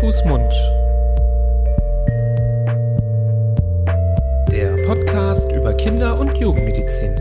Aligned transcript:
Fuß, 0.00 0.24
Mund. 0.24 0.52
Der 4.50 4.74
Podcast 4.86 5.50
über 5.52 5.74
Kinder- 5.74 6.18
und 6.18 6.36
Jugendmedizin. 6.38 7.14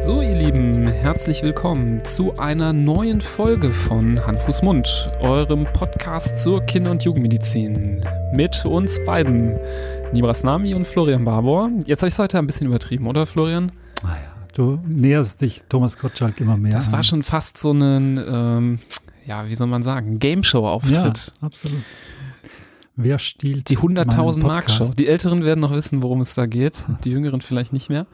So, 0.00 0.20
ihr 0.20 0.34
Lieben, 0.34 0.88
herzlich 0.88 1.42
willkommen 1.42 2.04
zu 2.04 2.32
einer 2.38 2.72
neuen 2.72 3.20
Folge 3.20 3.72
von 3.72 4.24
Hand, 4.26 4.38
Fuß, 4.40 4.62
Mund, 4.62 5.10
eurem 5.20 5.66
Podcast 5.72 6.38
zur 6.40 6.62
Kinder- 6.62 6.90
und 6.90 7.02
Jugendmedizin. 7.04 8.04
Mit 8.32 8.64
uns 8.64 9.02
beiden, 9.04 9.58
Nibras 10.12 10.42
Nami 10.42 10.74
und 10.74 10.86
Florian 10.86 11.24
Barbour. 11.24 11.70
Jetzt 11.86 12.02
habe 12.02 12.08
ich 12.08 12.14
es 12.14 12.18
heute 12.18 12.38
ein 12.38 12.46
bisschen 12.46 12.66
übertrieben, 12.66 13.06
oder 13.06 13.26
Florian? 13.26 13.72
Ah 14.02 14.29
du 14.52 14.78
näherst 14.86 15.40
dich 15.40 15.62
Thomas 15.68 15.98
Gottschalk 15.98 16.40
immer 16.40 16.56
mehr. 16.56 16.72
Das 16.72 16.88
an. 16.88 16.92
war 16.92 17.02
schon 17.02 17.22
fast 17.22 17.58
so 17.58 17.72
ein, 17.72 18.18
ähm, 18.18 18.78
ja, 19.26 19.48
wie 19.48 19.54
soll 19.54 19.66
man 19.66 19.82
sagen, 19.82 20.18
Game-Show-Auftritt. 20.18 21.32
Ja, 21.40 21.46
absolut. 21.46 21.82
Wer 22.96 23.18
stiehlt 23.18 23.68
Die 23.70 23.78
100.000 23.78 24.40
meinen 24.40 24.42
Mark? 24.42 24.70
Show. 24.70 24.92
Die 24.96 25.06
Älteren 25.06 25.44
werden 25.44 25.60
noch 25.60 25.72
wissen, 25.72 26.02
worum 26.02 26.20
es 26.20 26.34
da 26.34 26.46
geht. 26.46 26.84
Die 27.04 27.10
Jüngeren 27.10 27.40
vielleicht 27.40 27.72
nicht 27.72 27.88
mehr. 27.88 28.06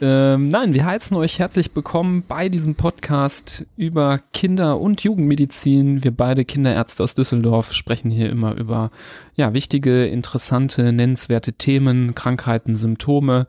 Ähm, 0.00 0.48
nein, 0.48 0.74
wir 0.74 0.84
heißen 0.84 1.16
euch 1.16 1.38
herzlich 1.38 1.70
willkommen 1.74 2.22
bei 2.28 2.48
diesem 2.48 2.74
Podcast 2.74 3.66
über 3.76 4.20
Kinder- 4.32 4.78
und 4.78 5.02
Jugendmedizin. 5.02 6.04
Wir 6.04 6.12
beide 6.12 6.44
Kinderärzte 6.44 7.02
aus 7.02 7.14
Düsseldorf 7.14 7.72
sprechen 7.72 8.10
hier 8.10 8.30
immer 8.30 8.54
über 8.54 8.90
ja 9.34 9.54
wichtige, 9.54 10.06
interessante, 10.06 10.92
nennenswerte 10.92 11.54
Themen, 11.54 12.14
Krankheiten, 12.14 12.76
Symptome. 12.76 13.46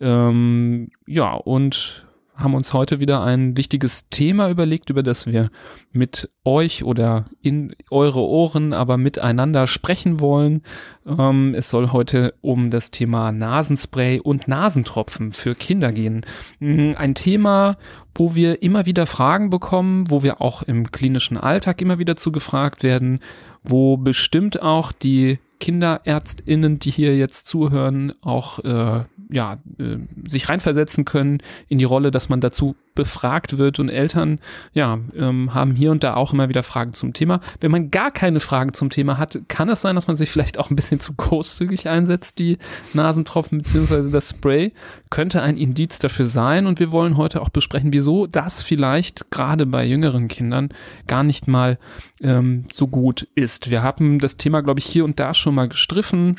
Ähm, 0.00 0.90
ja 1.06 1.32
und 1.34 2.06
haben 2.40 2.54
uns 2.54 2.72
heute 2.72 3.00
wieder 3.00 3.22
ein 3.22 3.56
wichtiges 3.56 4.08
Thema 4.08 4.50
überlegt, 4.50 4.90
über 4.90 5.02
das 5.02 5.26
wir 5.26 5.50
mit 5.92 6.30
euch 6.44 6.84
oder 6.84 7.26
in 7.42 7.74
eure 7.90 8.20
Ohren, 8.20 8.72
aber 8.72 8.96
miteinander 8.96 9.66
sprechen 9.66 10.20
wollen. 10.20 10.62
Ähm, 11.06 11.54
es 11.54 11.68
soll 11.68 11.92
heute 11.92 12.34
um 12.40 12.70
das 12.70 12.90
Thema 12.90 13.32
Nasenspray 13.32 14.20
und 14.20 14.48
Nasentropfen 14.48 15.32
für 15.32 15.54
Kinder 15.54 15.92
gehen. 15.92 16.24
Mm, 16.58 16.92
Ein 16.96 17.14
Thema, 17.14 17.76
wo 18.14 18.34
wir 18.34 18.62
immer 18.62 18.86
wieder 18.86 19.06
Fragen 19.06 19.50
bekommen, 19.50 20.10
wo 20.10 20.22
wir 20.22 20.40
auch 20.40 20.62
im 20.62 20.90
klinischen 20.90 21.36
Alltag 21.36 21.80
immer 21.82 21.98
wieder 21.98 22.16
zu 22.16 22.32
gefragt 22.32 22.82
werden, 22.82 23.20
wo 23.62 23.96
bestimmt 23.96 24.62
auch 24.62 24.92
die 24.92 25.38
KinderärztInnen, 25.60 26.78
die 26.78 26.90
hier 26.90 27.16
jetzt 27.16 27.46
zuhören, 27.46 28.12
auch 28.22 28.58
äh, 28.60 29.04
ja, 29.30 29.58
äh, 29.78 29.98
sich 30.28 30.48
reinversetzen 30.48 31.04
können 31.04 31.38
in 31.68 31.78
die 31.78 31.84
Rolle, 31.84 32.10
dass 32.10 32.28
man 32.28 32.40
dazu 32.40 32.74
befragt 33.00 33.56
wird 33.56 33.80
und 33.80 33.88
Eltern 33.88 34.40
ja, 34.74 34.98
ähm, 35.16 35.54
haben 35.54 35.74
hier 35.74 35.90
und 35.90 36.04
da 36.04 36.16
auch 36.16 36.34
immer 36.34 36.50
wieder 36.50 36.62
Fragen 36.62 36.92
zum 36.92 37.14
Thema. 37.14 37.40
Wenn 37.58 37.70
man 37.70 37.90
gar 37.90 38.10
keine 38.10 38.40
Fragen 38.40 38.74
zum 38.74 38.90
Thema 38.90 39.16
hat, 39.16 39.38
kann 39.48 39.70
es 39.70 39.80
sein, 39.80 39.94
dass 39.94 40.06
man 40.06 40.16
sich 40.16 40.30
vielleicht 40.30 40.58
auch 40.58 40.68
ein 40.68 40.76
bisschen 40.76 41.00
zu 41.00 41.14
großzügig 41.14 41.88
einsetzt, 41.88 42.38
die 42.38 42.58
Nasentropfen 42.92 43.58
beziehungsweise 43.58 44.10
das 44.10 44.28
Spray. 44.28 44.74
Könnte 45.08 45.40
ein 45.40 45.56
Indiz 45.56 45.98
dafür 45.98 46.26
sein 46.26 46.66
und 46.66 46.78
wir 46.78 46.92
wollen 46.92 47.16
heute 47.16 47.40
auch 47.40 47.48
besprechen, 47.48 47.94
wieso 47.94 48.26
das 48.26 48.62
vielleicht 48.62 49.30
gerade 49.30 49.64
bei 49.64 49.86
jüngeren 49.86 50.28
Kindern 50.28 50.68
gar 51.06 51.22
nicht 51.22 51.48
mal 51.48 51.78
ähm, 52.20 52.66
so 52.70 52.86
gut 52.86 53.26
ist. 53.34 53.70
Wir 53.70 53.82
haben 53.82 54.18
das 54.18 54.36
Thema, 54.36 54.60
glaube 54.60 54.80
ich, 54.80 54.86
hier 54.86 55.06
und 55.06 55.18
da 55.18 55.32
schon 55.32 55.54
mal 55.54 55.68
gestriffen. 55.68 56.36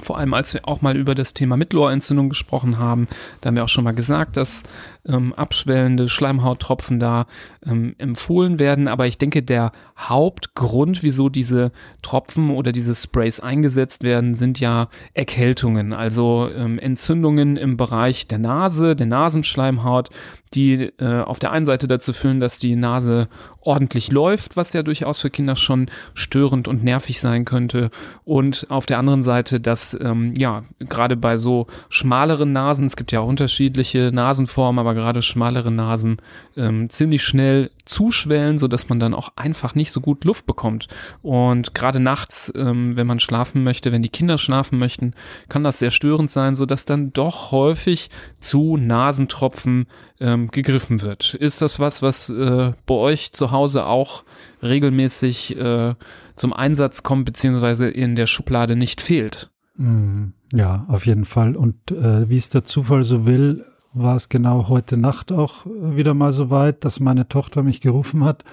Vor 0.00 0.16
allem, 0.16 0.32
als 0.32 0.54
wir 0.54 0.66
auch 0.66 0.80
mal 0.80 0.96
über 0.96 1.14
das 1.14 1.34
Thema 1.34 1.58
Mittelohrentzündung 1.58 2.30
gesprochen 2.30 2.78
haben, 2.78 3.08
da 3.40 3.48
haben 3.48 3.56
wir 3.56 3.64
auch 3.64 3.68
schon 3.68 3.84
mal 3.84 3.92
gesagt, 3.92 4.38
dass 4.38 4.62
ähm, 5.06 5.32
abschwellende 5.32 6.08
Schleimhauttropfen 6.08 7.00
da 7.00 7.26
ähm, 7.64 7.94
empfohlen 7.98 8.58
werden. 8.58 8.88
Aber 8.88 9.06
ich 9.06 9.18
denke, 9.18 9.42
der 9.42 9.72
Hauptgrund, 9.98 11.02
wieso 11.02 11.28
diese 11.28 11.72
Tropfen 12.02 12.50
oder 12.50 12.72
diese 12.72 12.94
Sprays 12.94 13.40
eingesetzt 13.40 14.02
werden, 14.04 14.34
sind 14.34 14.60
ja 14.60 14.88
Erkältungen, 15.14 15.92
also 15.92 16.48
ähm, 16.54 16.78
Entzündungen 16.78 17.56
im 17.56 17.76
Bereich 17.76 18.26
der 18.26 18.38
Nase, 18.38 18.96
der 18.96 19.06
Nasenschleimhaut, 19.06 20.10
die 20.54 20.92
äh, 20.98 21.22
auf 21.22 21.38
der 21.38 21.52
einen 21.52 21.66
Seite 21.66 21.88
dazu 21.88 22.12
führen, 22.12 22.40
dass 22.40 22.58
die 22.58 22.76
Nase 22.76 23.28
ordentlich 23.60 24.10
läuft, 24.10 24.56
was 24.56 24.72
ja 24.72 24.82
durchaus 24.82 25.20
für 25.20 25.30
Kinder 25.30 25.56
schon 25.56 25.86
störend 26.14 26.68
und 26.68 26.84
nervig 26.84 27.20
sein 27.20 27.44
könnte. 27.44 27.90
Und 28.24 28.66
auf 28.68 28.86
der 28.86 28.98
anderen 28.98 29.22
Seite, 29.22 29.60
dass 29.60 29.96
ähm, 30.00 30.34
ja 30.36 30.62
gerade 30.78 31.16
bei 31.16 31.36
so 31.36 31.66
schmaleren 31.88 32.52
Nasen, 32.52 32.86
es 32.86 32.96
gibt 32.96 33.12
ja 33.12 33.20
auch 33.20 33.28
unterschiedliche 33.28 34.10
Nasenformen, 34.12 34.78
aber 34.78 34.91
gerade 34.94 35.22
schmalere 35.22 35.70
Nasen 35.70 36.18
ähm, 36.56 36.90
ziemlich 36.90 37.22
schnell 37.22 37.70
zuschwellen, 37.84 38.58
so 38.58 38.68
dass 38.68 38.88
man 38.88 39.00
dann 39.00 39.14
auch 39.14 39.32
einfach 39.36 39.74
nicht 39.74 39.92
so 39.92 40.00
gut 40.00 40.24
Luft 40.24 40.46
bekommt. 40.46 40.88
Und 41.22 41.74
gerade 41.74 42.00
nachts, 42.00 42.52
ähm, 42.56 42.96
wenn 42.96 43.06
man 43.06 43.20
schlafen 43.20 43.64
möchte, 43.64 43.92
wenn 43.92 44.02
die 44.02 44.08
Kinder 44.08 44.38
schlafen 44.38 44.78
möchten, 44.78 45.14
kann 45.48 45.64
das 45.64 45.78
sehr 45.78 45.90
störend 45.90 46.30
sein, 46.30 46.56
so 46.56 46.66
dass 46.66 46.84
dann 46.84 47.12
doch 47.12 47.50
häufig 47.52 48.10
zu 48.40 48.76
Nasentropfen 48.76 49.86
ähm, 50.20 50.48
gegriffen 50.48 51.02
wird. 51.02 51.34
Ist 51.34 51.62
das 51.62 51.80
was, 51.80 52.02
was 52.02 52.28
äh, 52.28 52.72
bei 52.86 52.94
euch 52.94 53.32
zu 53.32 53.50
Hause 53.50 53.86
auch 53.86 54.24
regelmäßig 54.62 55.56
äh, 55.58 55.94
zum 56.36 56.52
Einsatz 56.52 57.02
kommt, 57.02 57.24
beziehungsweise 57.24 57.88
in 57.88 58.14
der 58.14 58.26
Schublade 58.26 58.76
nicht 58.76 59.00
fehlt? 59.00 59.50
Mm, 59.76 60.28
Ja, 60.52 60.84
auf 60.88 61.06
jeden 61.06 61.24
Fall. 61.24 61.56
Und 61.56 61.90
äh, 61.90 62.28
wie 62.28 62.36
es 62.36 62.48
der 62.48 62.64
Zufall 62.64 63.04
so 63.04 63.26
will, 63.26 63.64
war 63.94 64.16
es 64.16 64.28
genau 64.28 64.68
heute 64.68 64.96
Nacht 64.96 65.32
auch 65.32 65.66
äh, 65.66 65.96
wieder 65.96 66.14
mal 66.14 66.32
so 66.32 66.50
weit, 66.50 66.84
dass 66.84 67.00
meine 67.00 67.28
Tochter 67.28 67.62
mich 67.62 67.80
gerufen 67.80 68.24
hat. 68.24 68.44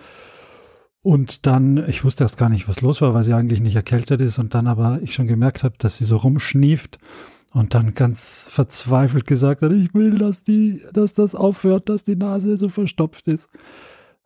Und 1.02 1.46
dann, 1.46 1.88
ich 1.88 2.04
wusste 2.04 2.26
erst 2.26 2.38
gar 2.38 2.50
nicht, 2.50 2.68
was 2.68 2.82
los 2.82 3.02
war, 3.02 3.14
weil 3.14 3.24
sie 3.24 3.34
eigentlich 3.34 3.62
nicht 3.62 3.76
erkältet 3.76 4.20
ist. 4.20 4.38
Und 4.38 4.54
dann 4.54 4.68
aber 4.68 5.00
ich 5.02 5.14
schon 5.14 5.28
gemerkt 5.28 5.64
habe, 5.64 5.76
dass 5.78 5.98
sie 5.98 6.04
so 6.04 6.18
rumschnieft 6.18 7.00
und 7.54 7.74
dann 7.74 7.94
ganz 7.94 8.50
verzweifelt 8.52 9.26
gesagt 9.26 9.62
hat, 9.62 9.72
ich 9.72 9.94
will, 9.94 10.18
dass 10.18 10.44
die, 10.44 10.84
dass 10.94 11.14
das 11.14 11.36
aufhört, 11.36 11.90
dass 11.90 12.04
die 12.04 12.16
Nase 12.16 12.58
so 12.58 12.70
verstopft 12.70 13.28
ist. 13.28 13.50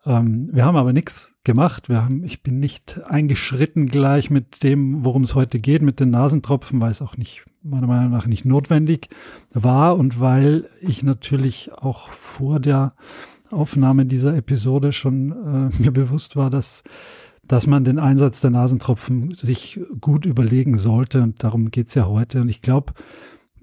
Ähm, 0.06 0.50
wir 0.52 0.66
haben 0.66 0.76
aber 0.76 0.94
nichts 0.94 1.34
gemacht. 1.44 1.90
Wir 1.90 2.04
haben, 2.04 2.24
ich 2.24 2.44
bin 2.44 2.60
nicht 2.60 3.02
eingeschritten 3.06 3.88
gleich 3.88 4.30
mit 4.30 4.64
dem, 4.64 5.06
worum 5.06 5.24
es 5.24 5.36
heute 5.36 5.60
geht, 5.60 5.82
mit 5.82 6.00
den 6.00 6.10
Nasentropfen, 6.10 6.82
weil 6.82 6.92
es 6.92 7.02
auch 7.02 7.18
nicht, 7.18 7.46
meiner 7.62 7.88
Meinung 7.88 8.12
nach, 8.12 8.26
nicht 8.26 8.46
notwendig 8.46 9.10
war 9.54 9.98
und 9.98 10.20
weil 10.20 10.70
ich 10.82 11.04
natürlich 11.04 11.72
auch 11.74 12.10
vor 12.10 12.60
der 12.60 12.94
Aufnahme 13.50 14.06
dieser 14.06 14.36
Episode 14.36 14.92
schon 14.92 15.32
äh, 15.32 15.82
mir 15.82 15.92
bewusst 15.92 16.36
war, 16.36 16.50
dass, 16.50 16.84
dass 17.48 17.68
man 17.68 17.86
den 17.86 18.00
Einsatz 18.00 18.42
der 18.42 18.52
Nasentropfen 18.52 19.34
sich 19.34 19.80
gut 20.02 20.26
überlegen 20.26 20.78
sollte. 20.78 21.22
Und 21.22 21.44
darum 21.44 21.72
geht's 21.72 21.94
ja 21.94 22.08
heute. 22.08 22.42
Und 22.42 22.50
ich 22.50 22.62
glaube, 22.62 22.94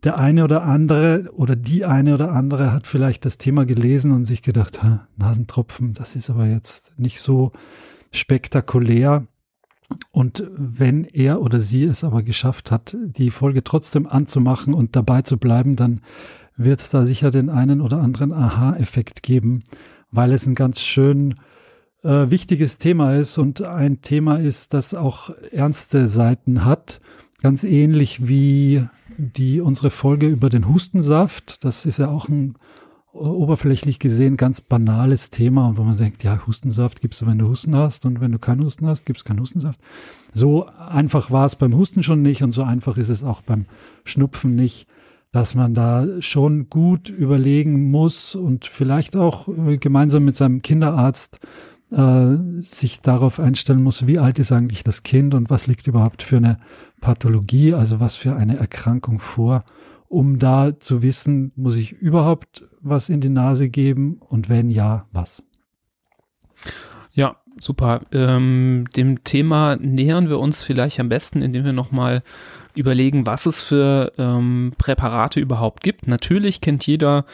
der 0.02 0.18
eine 0.18 0.44
oder 0.44 0.62
andere 0.62 1.30
oder 1.34 1.56
die 1.56 1.84
eine 1.84 2.14
oder 2.14 2.32
andere 2.32 2.72
hat 2.72 2.86
vielleicht 2.86 3.24
das 3.24 3.38
Thema 3.38 3.66
gelesen 3.66 4.12
und 4.12 4.24
sich 4.24 4.42
gedacht, 4.42 4.82
"Ha, 4.82 5.06
Nasentropfen, 5.16 5.92
das 5.92 6.16
ist 6.16 6.30
aber 6.30 6.46
jetzt 6.46 6.92
nicht 6.98 7.20
so 7.20 7.52
spektakulär. 8.12 9.26
Und 10.12 10.44
wenn 10.56 11.04
er 11.04 11.42
oder 11.42 11.60
sie 11.60 11.84
es 11.84 12.04
aber 12.04 12.22
geschafft 12.22 12.70
hat, 12.70 12.96
die 13.00 13.30
Folge 13.30 13.64
trotzdem 13.64 14.06
anzumachen 14.06 14.72
und 14.72 14.94
dabei 14.94 15.22
zu 15.22 15.36
bleiben, 15.36 15.76
dann 15.76 16.00
wird 16.56 16.80
es 16.80 16.90
da 16.90 17.06
sicher 17.06 17.30
den 17.30 17.50
einen 17.50 17.80
oder 17.80 17.98
anderen 17.98 18.32
Aha-Effekt 18.32 19.22
geben, 19.22 19.64
weil 20.10 20.32
es 20.32 20.46
ein 20.46 20.54
ganz 20.54 20.80
schön 20.80 21.36
äh, 22.02 22.30
wichtiges 22.30 22.78
Thema 22.78 23.14
ist 23.14 23.38
und 23.38 23.62
ein 23.62 24.00
Thema 24.00 24.38
ist, 24.38 24.74
das 24.74 24.94
auch 24.94 25.30
ernste 25.50 26.06
Seiten 26.06 26.64
hat. 26.64 27.00
Ganz 27.42 27.64
ähnlich 27.64 28.28
wie 28.28 28.86
die 29.20 29.60
unsere 29.60 29.90
Folge 29.90 30.26
über 30.26 30.48
den 30.48 30.68
Hustensaft. 30.68 31.64
Das 31.64 31.86
ist 31.86 31.98
ja 31.98 32.08
auch 32.08 32.28
ein 32.28 32.56
äh, 33.12 33.18
oberflächlich 33.18 33.98
gesehen 33.98 34.36
ganz 34.36 34.60
banales 34.60 35.30
Thema 35.30 35.68
und 35.68 35.78
wo 35.78 35.82
man 35.82 35.96
denkt, 35.96 36.24
ja, 36.24 36.46
Hustensaft 36.46 37.00
gibst 37.00 37.20
du, 37.20 37.26
wenn 37.26 37.38
du 37.38 37.48
Husten 37.48 37.76
hast 37.76 38.06
und 38.06 38.20
wenn 38.20 38.32
du 38.32 38.38
keinen 38.38 38.64
Husten 38.64 38.86
hast, 38.86 39.04
gibst 39.04 39.24
du 39.24 39.28
keinen 39.28 39.40
Hustensaft. 39.40 39.78
So 40.32 40.66
einfach 40.66 41.30
war 41.30 41.46
es 41.46 41.56
beim 41.56 41.74
Husten 41.74 42.02
schon 42.02 42.22
nicht 42.22 42.42
und 42.42 42.52
so 42.52 42.62
einfach 42.62 42.96
ist 42.96 43.08
es 43.08 43.24
auch 43.24 43.42
beim 43.42 43.66
Schnupfen 44.04 44.54
nicht, 44.56 44.86
dass 45.32 45.54
man 45.54 45.74
da 45.74 46.06
schon 46.20 46.68
gut 46.70 47.08
überlegen 47.08 47.90
muss 47.90 48.34
und 48.34 48.66
vielleicht 48.66 49.16
auch 49.16 49.48
äh, 49.48 49.76
gemeinsam 49.76 50.24
mit 50.24 50.36
seinem 50.36 50.62
Kinderarzt 50.62 51.38
äh, 51.90 52.36
sich 52.60 53.00
darauf 53.00 53.40
einstellen 53.40 53.82
muss, 53.82 54.06
wie 54.06 54.18
alt 54.18 54.38
ist 54.38 54.52
eigentlich 54.52 54.84
das 54.84 55.02
Kind 55.02 55.34
und 55.34 55.50
was 55.50 55.66
liegt 55.66 55.86
überhaupt 55.86 56.22
für 56.22 56.36
eine 56.36 56.58
Pathologie, 57.00 57.74
also 57.74 58.00
was 58.00 58.16
für 58.16 58.36
eine 58.36 58.56
Erkrankung 58.58 59.20
vor, 59.20 59.64
um 60.08 60.38
da 60.38 60.78
zu 60.78 61.02
wissen, 61.02 61.52
muss 61.56 61.76
ich 61.76 61.92
überhaupt 61.92 62.64
was 62.80 63.08
in 63.08 63.20
die 63.20 63.28
Nase 63.28 63.68
geben 63.68 64.20
und 64.28 64.48
wenn 64.48 64.70
ja, 64.70 65.06
was. 65.12 65.42
Ja, 67.12 67.36
super. 67.60 68.02
Ähm, 68.12 68.86
dem 68.96 69.24
Thema 69.24 69.76
nähern 69.76 70.28
wir 70.28 70.38
uns 70.38 70.62
vielleicht 70.62 70.98
am 71.00 71.08
besten, 71.08 71.42
indem 71.42 71.64
wir 71.64 71.72
nochmal 71.72 72.22
überlegen, 72.74 73.26
was 73.26 73.46
es 73.46 73.60
für 73.60 74.12
ähm, 74.18 74.72
Präparate 74.78 75.40
überhaupt 75.40 75.82
gibt. 75.82 76.06
Natürlich 76.06 76.60
kennt 76.60 76.86
jeder 76.86 77.24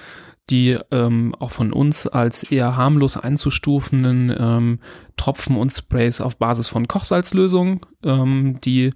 die 0.51 0.79
ähm, 0.93 1.35
auch 1.39 1.51
von 1.51 1.73
uns 1.73 2.07
als 2.07 2.45
eher 2.45 2.77
harmlos 2.77 3.17
einzustufenden 3.17 4.35
ähm, 4.39 4.79
Tropfen 5.17 5.57
und 5.57 5.71
Sprays 5.71 6.21
auf 6.21 6.37
Basis 6.37 6.69
von 6.69 6.87
Kochsalzlösungen. 6.87 7.81
Ähm, 8.05 8.61
die 8.65 8.93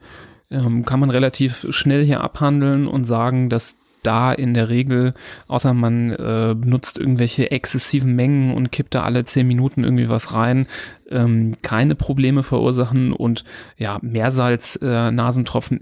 ähm, 0.50 0.84
kann 0.84 1.00
man 1.00 1.10
relativ 1.10 1.66
schnell 1.70 2.04
hier 2.04 2.20
abhandeln 2.20 2.86
und 2.86 3.04
sagen, 3.04 3.48
dass 3.48 3.76
da 4.02 4.32
in 4.32 4.54
der 4.54 4.68
Regel, 4.68 5.14
außer 5.48 5.74
man 5.74 6.10
äh, 6.10 6.54
benutzt 6.56 6.98
irgendwelche 6.98 7.50
exzessiven 7.50 8.14
Mengen 8.14 8.54
und 8.54 8.72
kippt 8.72 8.94
da 8.94 9.02
alle 9.02 9.24
zehn 9.24 9.46
Minuten 9.46 9.84
irgendwie 9.84 10.08
was 10.08 10.34
rein, 10.34 10.66
ähm, 11.10 11.52
keine 11.62 11.94
Probleme 11.94 12.42
verursachen 12.42 13.12
und 13.12 13.44
ja, 13.76 13.98
Meersalz, 14.00 14.78
äh, 14.80 15.10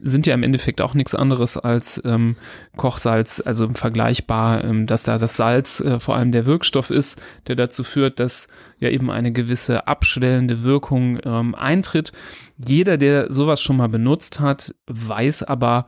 sind 0.02 0.26
ja 0.26 0.34
im 0.34 0.42
Endeffekt 0.42 0.80
auch 0.80 0.94
nichts 0.94 1.14
anderes 1.14 1.56
als 1.56 2.00
ähm, 2.04 2.36
Kochsalz, 2.76 3.42
also 3.44 3.68
vergleichbar, 3.74 4.64
ähm, 4.64 4.86
dass 4.86 5.02
da 5.02 5.18
das 5.18 5.36
Salz 5.36 5.80
äh, 5.80 6.00
vor 6.00 6.16
allem 6.16 6.32
der 6.32 6.46
Wirkstoff 6.46 6.90
ist, 6.90 7.20
der 7.46 7.56
dazu 7.56 7.84
führt, 7.84 8.20
dass 8.20 8.48
ja 8.78 8.88
eben 8.88 9.10
eine 9.10 9.32
gewisse 9.32 9.86
abschwellende 9.86 10.62
Wirkung 10.62 11.18
ähm, 11.24 11.54
eintritt. 11.54 12.12
Jeder, 12.56 12.96
der 12.96 13.32
sowas 13.32 13.60
schon 13.60 13.76
mal 13.76 13.88
benutzt 13.88 14.40
hat, 14.40 14.74
weiß 14.86 15.42
aber, 15.42 15.86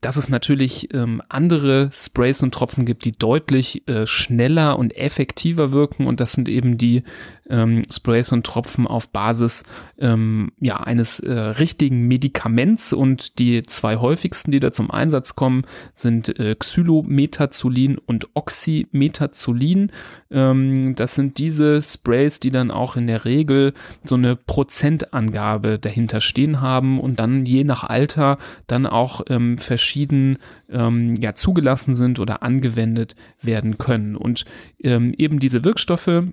dass 0.00 0.16
es 0.16 0.28
natürlich 0.28 0.94
ähm, 0.94 1.22
andere 1.28 1.90
Sprays 1.92 2.42
und 2.42 2.54
Tropfen 2.54 2.86
gibt, 2.86 3.04
die 3.04 3.12
deutlich 3.12 3.86
äh, 3.86 4.06
schneller 4.06 4.78
und 4.78 4.96
effektiver 4.96 5.72
wirken. 5.72 6.06
Und 6.06 6.20
das 6.20 6.32
sind 6.32 6.48
eben 6.48 6.78
die 6.78 7.02
ähm, 7.50 7.82
Sprays 7.90 8.32
und 8.32 8.46
Tropfen 8.46 8.86
auf 8.86 9.08
Basis 9.08 9.64
ähm, 9.98 10.52
ja 10.60 10.78
eines 10.78 11.20
äh, 11.20 11.32
richtigen 11.32 12.08
Medikaments 12.08 12.92
und 12.92 13.38
die 13.38 13.64
zwei 13.64 13.96
häufigsten, 13.96 14.50
die 14.50 14.60
da 14.60 14.72
zum 14.72 14.90
Einsatz 14.90 15.36
kommen, 15.36 15.64
sind 15.94 16.38
äh, 16.38 16.54
Xylometazolin 16.54 17.98
und 17.98 18.28
Oxymetazolin. 18.34 19.92
Ähm, 20.30 20.94
das 20.94 21.14
sind 21.14 21.38
diese 21.38 21.82
Sprays, 21.82 22.40
die 22.40 22.50
dann 22.50 22.70
auch 22.70 22.96
in 22.96 23.06
der 23.06 23.24
Regel 23.24 23.74
so 24.04 24.14
eine 24.14 24.36
Prozentangabe 24.36 25.78
dahinter 25.78 26.20
stehen 26.20 26.60
haben 26.60 27.00
und 27.00 27.20
dann 27.20 27.44
je 27.44 27.64
nach 27.64 27.84
Alter 27.84 28.38
dann 28.66 28.86
auch 28.86 29.22
ähm, 29.28 29.58
verschieden 29.58 30.38
ähm, 30.70 31.14
ja 31.16 31.34
zugelassen 31.34 31.94
sind 31.94 32.20
oder 32.20 32.42
angewendet 32.42 33.16
werden 33.42 33.78
können 33.78 34.16
und 34.16 34.44
ähm, 34.82 35.14
eben 35.16 35.38
diese 35.38 35.64
Wirkstoffe 35.64 36.24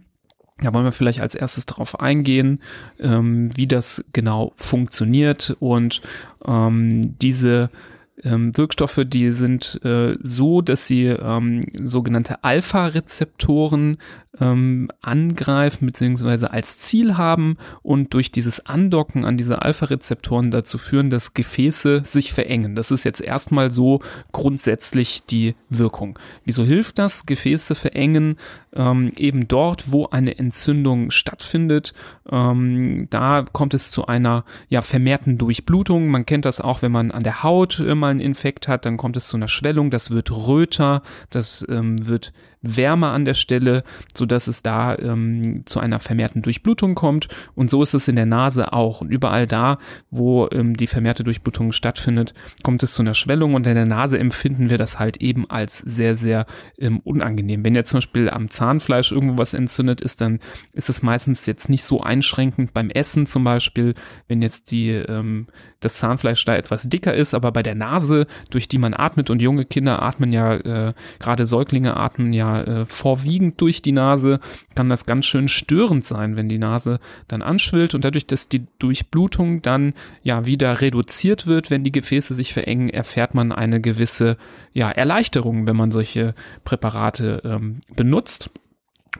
da 0.62 0.74
wollen 0.74 0.86
wir 0.86 0.92
vielleicht 0.92 1.21
als 1.21 1.36
erstes 1.36 1.65
darauf 1.65 2.00
eingehen, 2.00 2.62
ähm, 3.00 3.56
wie 3.56 3.68
das 3.68 4.04
genau 4.13 4.54
funktioniert. 4.56 5.56
Und 5.59 6.01
ähm, 6.45 7.18
diese 7.19 7.69
ähm, 8.24 8.57
Wirkstoffe, 8.57 9.01
die 9.06 9.31
sind 9.31 9.80
äh, 9.83 10.18
so, 10.21 10.62
dass 10.62 10.88
sie 10.88 11.06
ähm, 11.06 11.63
sogenannte 11.83 12.44
Alpha-Rezeptoren 12.44 13.98
ähm, 14.39 14.89
angreifen 15.01 15.86
beziehungsweise 15.86 16.51
als 16.51 16.78
Ziel 16.78 17.18
haben 17.18 17.57
und 17.81 18.13
durch 18.13 18.31
dieses 18.31 18.66
Andocken 18.66 19.25
an 19.25 19.38
diese 19.38 19.62
Alpha-Rezeptoren 19.62 20.51
dazu 20.51 20.78
führen, 20.78 21.10
dass 21.10 21.34
Gefäße 21.34 22.04
sich 22.06 22.34
verengen. 22.34 22.75
Das 22.75 22.92
ist 22.92 23.04
jetzt 23.04 23.22
erstmal 23.22 23.72
so 23.72 24.01
grundsätzlich 24.31 25.24
die 25.24 25.56
Wirkung. 25.69 26.19
Wieso 26.45 26.63
hilft 26.63 27.00
das? 27.00 27.25
Gefäße 27.25 27.75
verengen 27.75 28.38
ähm, 28.78 29.12
eben 29.18 29.48
dort, 29.48 29.92
wo 29.92 30.07
eine 30.07 30.38
Entzündung 30.38 31.12
stattfindet. 31.12 31.94
Ähm, 32.30 33.07
da 33.10 33.44
kommt 33.51 33.74
es 33.74 33.92
zu 33.92 34.06
einer 34.06 34.45
ja 34.69 34.81
vermehrten 34.81 35.38
Durchblutung. 35.38 36.07
Man 36.07 36.25
kennt 36.25 36.45
das 36.45 36.62
auch, 36.62 36.81
wenn 36.81 36.92
man 36.92 37.12
an 37.12 37.24
der 37.24 37.44
Haut 37.44 37.80
äh, 37.80 37.95
mal 37.95 38.12
einen 38.12 38.19
Infekt 38.19 38.68
hat, 38.68 38.86
dann 38.86 38.98
kommt 38.98 39.18
es 39.18 39.28
zu 39.28 39.38
einer 39.38 39.48
Schwellung. 39.48 39.89
Das 39.89 40.12
wird 40.12 40.31
röter, 40.31 41.01
das 41.30 41.66
ähm, 41.69 42.07
wird 42.07 42.34
wärmer 42.75 43.12
an 43.12 43.25
der 43.25 43.34
Stelle, 43.34 43.84
so 44.16 44.25
dass 44.25 44.48
es 44.48 44.64
da 44.64 44.98
ähm, 44.98 45.64
zu 45.66 45.80
einer 45.80 46.00
vermehrten 46.00 46.42
Durchblutung 46.42 46.96
kommt. 46.96 47.28
Und 47.56 47.69
so 47.69 47.81
ist 47.84 47.94
es 47.94 48.08
in 48.08 48.16
der 48.16 48.25
Nase 48.25 48.74
auch. 48.74 49.02
Und 49.02 49.12
überall 49.12 49.48
da, 49.48 49.78
wo 50.10 50.48
ähm, 50.52 50.75
die 50.75 50.88
vermehrte 50.88 51.24
Durchblutung 51.24 51.72
stattfindet, 51.72 52.34
kommt 52.64 52.84
es 52.84 52.94
zu 52.94 53.02
einer 53.02 53.14
Schwellung. 53.14 53.54
Und 53.54 53.68
in 53.68 53.75
der 53.75 53.86
Nase 53.86 54.19
empfinden 54.19 54.69
wir 54.69 54.78
das 54.78 55.00
halt 55.00 55.18
eben 55.18 55.50
als 55.50 55.78
sehr, 55.78 56.16
sehr 56.16 56.46
ähm, 56.78 57.00
unangenehm. 57.00 57.64
Wenn 57.64 57.75
jetzt 57.75 57.92
zum 57.92 57.98
Beispiel 57.98 58.30
am 58.30 58.50
Zahnfleisch 58.50 59.12
irgendwo 59.12 59.38
was 59.38 59.54
entzündet 59.54 60.02
ist, 60.02 60.22
dann 60.22 60.40
ist 60.74 60.90
es 60.90 61.02
meistens 61.02 61.46
jetzt 61.46 61.70
nicht 61.70 61.84
so 61.84 62.02
einschränkend 62.02 62.74
beim 62.74 62.90
Essen 62.90 63.25
zum 63.25 63.44
Beispiel, 63.44 63.94
wenn 64.28 64.42
jetzt 64.42 64.72
die, 64.72 64.90
ähm, 64.90 65.48
das 65.80 65.96
Zahnfleisch 65.96 66.44
da 66.46 66.56
etwas 66.56 66.90
dicker 66.90 67.13
ist, 67.13 67.34
aber 67.34 67.52
bei 67.52 67.63
der 67.63 67.75
Nase, 67.75 68.28
durch 68.50 68.68
die 68.68 68.78
man 68.78 68.94
atmet 68.94 69.30
und 69.30 69.42
junge 69.42 69.66
Kinder 69.66 70.02
atmen 70.02 70.34
ja, 70.34 70.56
äh, 70.56 70.94
gerade 71.20 71.46
Säuglinge 71.46 71.98
atmen 71.98 72.34
ja 72.34 72.56
äh, 72.63 72.86
vorwiegend 72.86 73.59
durch 73.62 73.81
die 73.81 73.92
Nase, 73.92 74.39
kann 74.75 74.89
das 74.89 75.06
ganz 75.06 75.25
schön 75.25 75.48
störend 75.48 76.06
sein, 76.06 76.36
wenn 76.36 76.50
die 76.50 76.57
Nase 76.57 77.00
dann 77.27 77.42
anschwillt 77.42 77.95
und 77.95 78.04
dadurch, 78.04 78.27
dass 78.27 78.50
die 78.50 78.65
Durchblutung 78.80 79.62
dann 79.62 79.94
ja 80.24 80.45
wieder 80.45 80.81
reduziert 80.81 81.48
wird, 81.48 81.69
wenn 81.71 81.83
die 81.83 81.92
Gefäße 81.92 82.36
sich 82.36 82.54
verengen, 82.54 82.89
erfährt 82.89 83.33
man 83.36 83.51
eine 83.51 83.81
gewisse 83.81 84.38
ja, 84.74 84.89
Erleichterung, 84.89 85.68
wenn 85.68 85.75
man 85.75 85.92
solche 85.92 86.36
Präparate 86.63 87.42
ähm, 87.45 87.81
benutzt. 87.95 88.50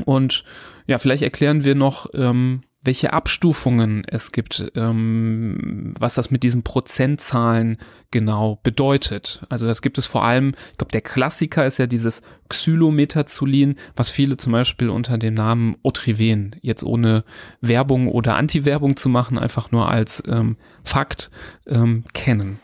Und 0.06 0.44
ja, 0.86 1.00
vielleicht 1.00 1.24
erklären 1.24 1.63
wir 1.63 1.75
noch, 1.75 2.07
ähm, 2.13 2.62
welche 2.88 3.12
Abstufungen 3.12 4.06
es 4.06 4.31
gibt, 4.31 4.72
ähm, 4.75 5.94
was 6.00 6.16
das 6.16 6.31
mit 6.31 6.42
diesen 6.42 6.63
Prozentzahlen 6.63 7.78
genau 8.12 8.60
bedeutet. 8.63 9.45
Also 9.50 9.68
das 9.68 9.81
gibt 9.81 9.98
es 9.98 10.06
vor 10.06 10.24
allem, 10.24 10.56
ich 10.72 10.78
glaube, 10.78 10.94
der 10.94 11.01
Klassiker 11.01 11.66
ist 11.66 11.80
ja 11.80 11.86
dieses 11.86 12.22
Xylometazolin, 12.48 13.75
was 13.98 14.10
viele 14.10 14.38
zum 14.38 14.54
Beispiel 14.54 14.89
unter 14.89 15.18
dem 15.18 15.34
Namen 15.34 15.75
Otriven, 15.84 16.56
jetzt 16.62 16.84
ohne 16.84 17.25
Werbung 17.60 18.07
oder 18.07 18.38
Anti-Werbung 18.38 18.95
zu 18.95 19.10
machen, 19.10 19.38
einfach 19.38 19.69
nur 19.72 19.90
als 19.90 20.24
ähm, 20.25 20.56
Fakt 20.83 21.30
ähm, 21.68 22.06
kennen. 22.13 22.62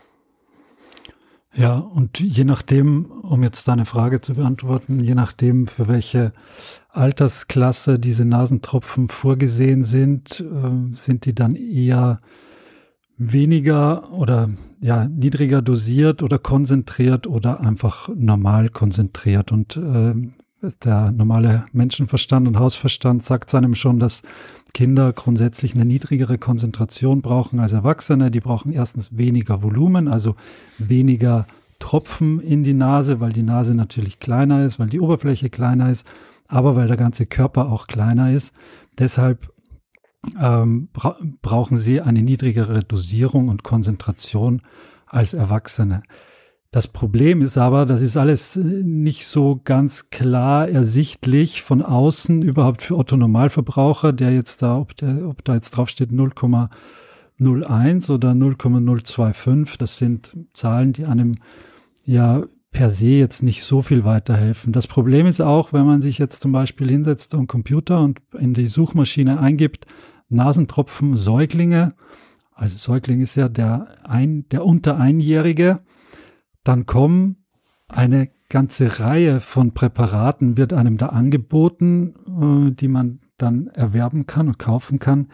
Ja, 1.56 1.76
und 1.76 2.18
je 2.18 2.44
nachdem, 2.44 3.04
um 3.04 3.42
jetzt 3.42 3.68
deine 3.68 3.84
Frage 3.84 4.22
zu 4.22 4.34
beantworten, 4.34 5.00
je 5.00 5.14
nachdem, 5.14 5.68
für 5.68 5.86
welche 5.86 6.32
Altersklasse 6.96 7.98
diese 7.98 8.24
Nasentropfen 8.24 9.08
vorgesehen 9.08 9.84
sind, 9.84 10.40
äh, 10.40 10.94
sind 10.94 11.26
die 11.26 11.34
dann 11.34 11.56
eher 11.56 12.20
weniger 13.16 14.12
oder 14.12 14.50
ja 14.80 15.06
niedriger 15.06 15.62
dosiert 15.62 16.22
oder 16.22 16.38
konzentriert 16.38 17.26
oder 17.26 17.60
einfach 17.60 18.08
normal 18.14 18.68
konzentriert. 18.68 19.52
Und 19.52 19.76
äh, 19.76 20.14
der 20.82 21.12
normale 21.12 21.66
Menschenverstand 21.72 22.48
und 22.48 22.58
Hausverstand 22.58 23.22
sagt 23.22 23.54
einem 23.54 23.74
schon, 23.74 23.98
dass 23.98 24.22
Kinder 24.72 25.12
grundsätzlich 25.12 25.74
eine 25.74 25.84
niedrigere 25.84 26.38
Konzentration 26.38 27.22
brauchen 27.22 27.60
als 27.60 27.72
Erwachsene. 27.72 28.30
Die 28.30 28.40
brauchen 28.40 28.72
erstens 28.72 29.16
weniger 29.16 29.62
Volumen, 29.62 30.08
also 30.08 30.36
weniger 30.78 31.46
Tropfen 31.78 32.40
in 32.40 32.64
die 32.64 32.72
Nase, 32.72 33.20
weil 33.20 33.32
die 33.32 33.42
Nase 33.42 33.74
natürlich 33.74 34.20
kleiner 34.20 34.64
ist, 34.64 34.78
weil 34.78 34.88
die 34.88 35.00
Oberfläche 35.00 35.50
kleiner 35.50 35.90
ist, 35.90 36.06
aber 36.54 36.76
weil 36.76 36.86
der 36.86 36.96
ganze 36.96 37.26
Körper 37.26 37.70
auch 37.70 37.86
kleiner 37.86 38.32
ist. 38.32 38.54
Deshalb 38.98 39.52
ähm, 40.40 40.88
bra 40.92 41.18
brauchen 41.42 41.78
sie 41.78 42.00
eine 42.00 42.22
niedrigere 42.22 42.80
Dosierung 42.80 43.48
und 43.48 43.62
Konzentration 43.62 44.62
als 45.06 45.34
Erwachsene. 45.34 46.02
Das 46.70 46.88
Problem 46.88 47.42
ist 47.42 47.58
aber, 47.58 47.86
das 47.86 48.02
ist 48.02 48.16
alles 48.16 48.56
äh, 48.56 48.60
nicht 48.60 49.26
so 49.26 49.60
ganz 49.64 50.10
klar 50.10 50.68
ersichtlich 50.68 51.62
von 51.62 51.82
außen, 51.82 52.42
überhaupt 52.42 52.82
für 52.82 52.96
Otto 52.96 53.16
Normalverbraucher, 53.16 54.12
der 54.12 54.32
jetzt 54.32 54.62
da, 54.62 54.78
ob, 54.78 54.96
der, 54.96 55.28
ob 55.28 55.44
da 55.44 55.54
jetzt 55.54 55.72
draufsteht 55.72 56.10
0,01 56.10 58.12
oder 58.12 58.34
0,025, 58.34 59.78
das 59.78 59.98
sind 59.98 60.36
Zahlen, 60.52 60.92
die 60.92 61.04
einem 61.04 61.36
ja 62.04 62.44
per 62.74 62.90
se 62.90 63.06
jetzt 63.06 63.42
nicht 63.42 63.64
so 63.64 63.82
viel 63.82 64.04
weiterhelfen. 64.04 64.72
Das 64.72 64.88
Problem 64.88 65.26
ist 65.26 65.40
auch, 65.40 65.72
wenn 65.72 65.86
man 65.86 66.02
sich 66.02 66.18
jetzt 66.18 66.42
zum 66.42 66.50
Beispiel 66.52 66.90
hinsetzt 66.90 67.32
am 67.34 67.46
Computer 67.46 68.02
und 68.02 68.20
in 68.36 68.52
die 68.52 68.66
Suchmaschine 68.66 69.38
eingibt, 69.38 69.86
Nasentropfen 70.28 71.16
Säuglinge, 71.16 71.94
also 72.52 72.76
Säugling 72.76 73.20
ist 73.20 73.36
ja 73.36 73.48
der, 73.48 73.98
ein, 74.02 74.48
der 74.48 74.66
unter 74.66 74.98
Einjährige, 74.98 75.80
dann 76.64 76.84
kommen 76.84 77.44
eine 77.88 78.28
ganze 78.48 78.98
Reihe 78.98 79.38
von 79.38 79.72
Präparaten, 79.72 80.56
wird 80.56 80.72
einem 80.72 80.98
da 80.98 81.06
angeboten, 81.06 82.70
äh, 82.70 82.74
die 82.74 82.88
man 82.88 83.20
dann 83.38 83.68
erwerben 83.68 84.26
kann 84.26 84.48
und 84.48 84.58
kaufen 84.58 84.98
kann, 84.98 85.28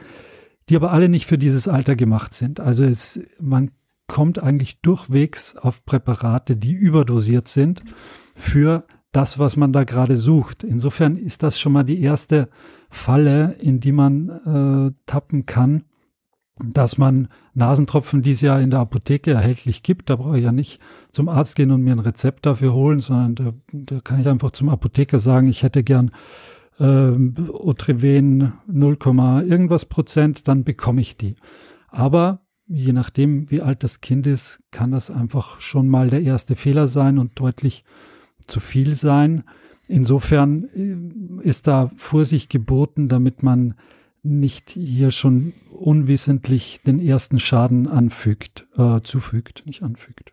die 0.69 0.77
aber 0.77 0.93
alle 0.93 1.09
nicht 1.09 1.27
für 1.27 1.39
dieses 1.39 1.69
Alter 1.69 1.97
gemacht 1.97 2.35
sind. 2.35 2.61
Also 2.61 2.85
es, 2.85 3.19
man 3.41 3.71
kommt 4.11 4.43
eigentlich 4.43 4.81
durchwegs 4.81 5.55
auf 5.55 5.85
Präparate, 5.85 6.57
die 6.57 6.73
überdosiert 6.73 7.47
sind 7.47 7.85
für 8.35 8.85
das, 9.13 9.39
was 9.39 9.57
man 9.57 9.73
da 9.73 9.85
gerade 9.85 10.17
sucht. 10.17 10.65
Insofern 10.65 11.17
ist 11.17 11.45
das 11.45 11.61
schon 11.61 11.73
mal 11.73 11.85
die 11.85 12.01
erste 12.01 12.49
Falle, 12.89 13.55
in 13.61 13.79
die 13.79 13.93
man 13.93 14.29
äh, 14.29 14.93
tappen 15.07 15.47
kann, 15.47 15.85
dass 16.59 16.99
man 16.99 17.29
Nasentropfen, 17.55 18.23
die 18.23 18.33
es 18.33 18.41
ja 18.41 18.59
in 18.59 18.71
der 18.71 18.81
Apotheke 18.81 19.31
erhältlich 19.31 19.85
gibt, 19.85 20.11
da 20.11 20.17
brauche 20.17 20.39
ich 20.39 20.45
ja 20.45 20.51
nicht 20.51 20.81
zum 21.13 21.29
Arzt 21.29 21.55
gehen 21.55 21.71
und 21.71 21.83
mir 21.83 21.93
ein 21.93 22.01
Rezept 22.01 22.47
dafür 22.47 22.75
holen, 22.75 22.99
sondern 22.99 23.37
da, 23.37 23.53
da 23.73 24.01
kann 24.01 24.21
ich 24.21 24.27
einfach 24.27 24.51
zum 24.51 24.71
Apotheker 24.71 25.21
sagen, 25.21 25.47
ich 25.47 25.63
hätte 25.63 25.85
gern 25.85 26.11
äh, 26.81 27.13
Otreven 27.49 28.55
0, 28.67 28.99
irgendwas 29.47 29.85
Prozent, 29.85 30.49
dann 30.49 30.65
bekomme 30.65 31.01
ich 31.01 31.17
die. 31.17 31.37
Aber 31.91 32.41
je 32.71 32.93
nachdem, 32.93 33.51
wie 33.51 33.61
alt 33.61 33.83
das 33.83 34.01
Kind 34.01 34.27
ist, 34.27 34.61
kann 34.71 34.93
das 34.93 35.11
einfach 35.11 35.61
schon 35.61 35.89
mal 35.89 36.09
der 36.09 36.23
erste 36.23 36.55
Fehler 36.55 36.87
sein 36.87 37.19
und 37.19 37.39
deutlich 37.39 37.85
zu 38.47 38.61
viel 38.61 38.95
sein. 38.95 39.45
Insofern 39.89 41.41
äh, 41.43 41.47
ist 41.47 41.67
da 41.67 41.91
Vorsicht 41.97 42.49
geboten, 42.49 43.09
damit 43.09 43.43
man 43.43 43.75
nicht 44.23 44.71
hier 44.71 45.11
schon 45.11 45.53
unwissentlich 45.71 46.81
den 46.87 47.01
ersten 47.01 47.39
Schaden 47.39 47.89
anfügt, 47.89 48.67
äh, 48.77 49.01
zufügt, 49.03 49.65
nicht 49.67 49.83
anfügt. 49.83 50.33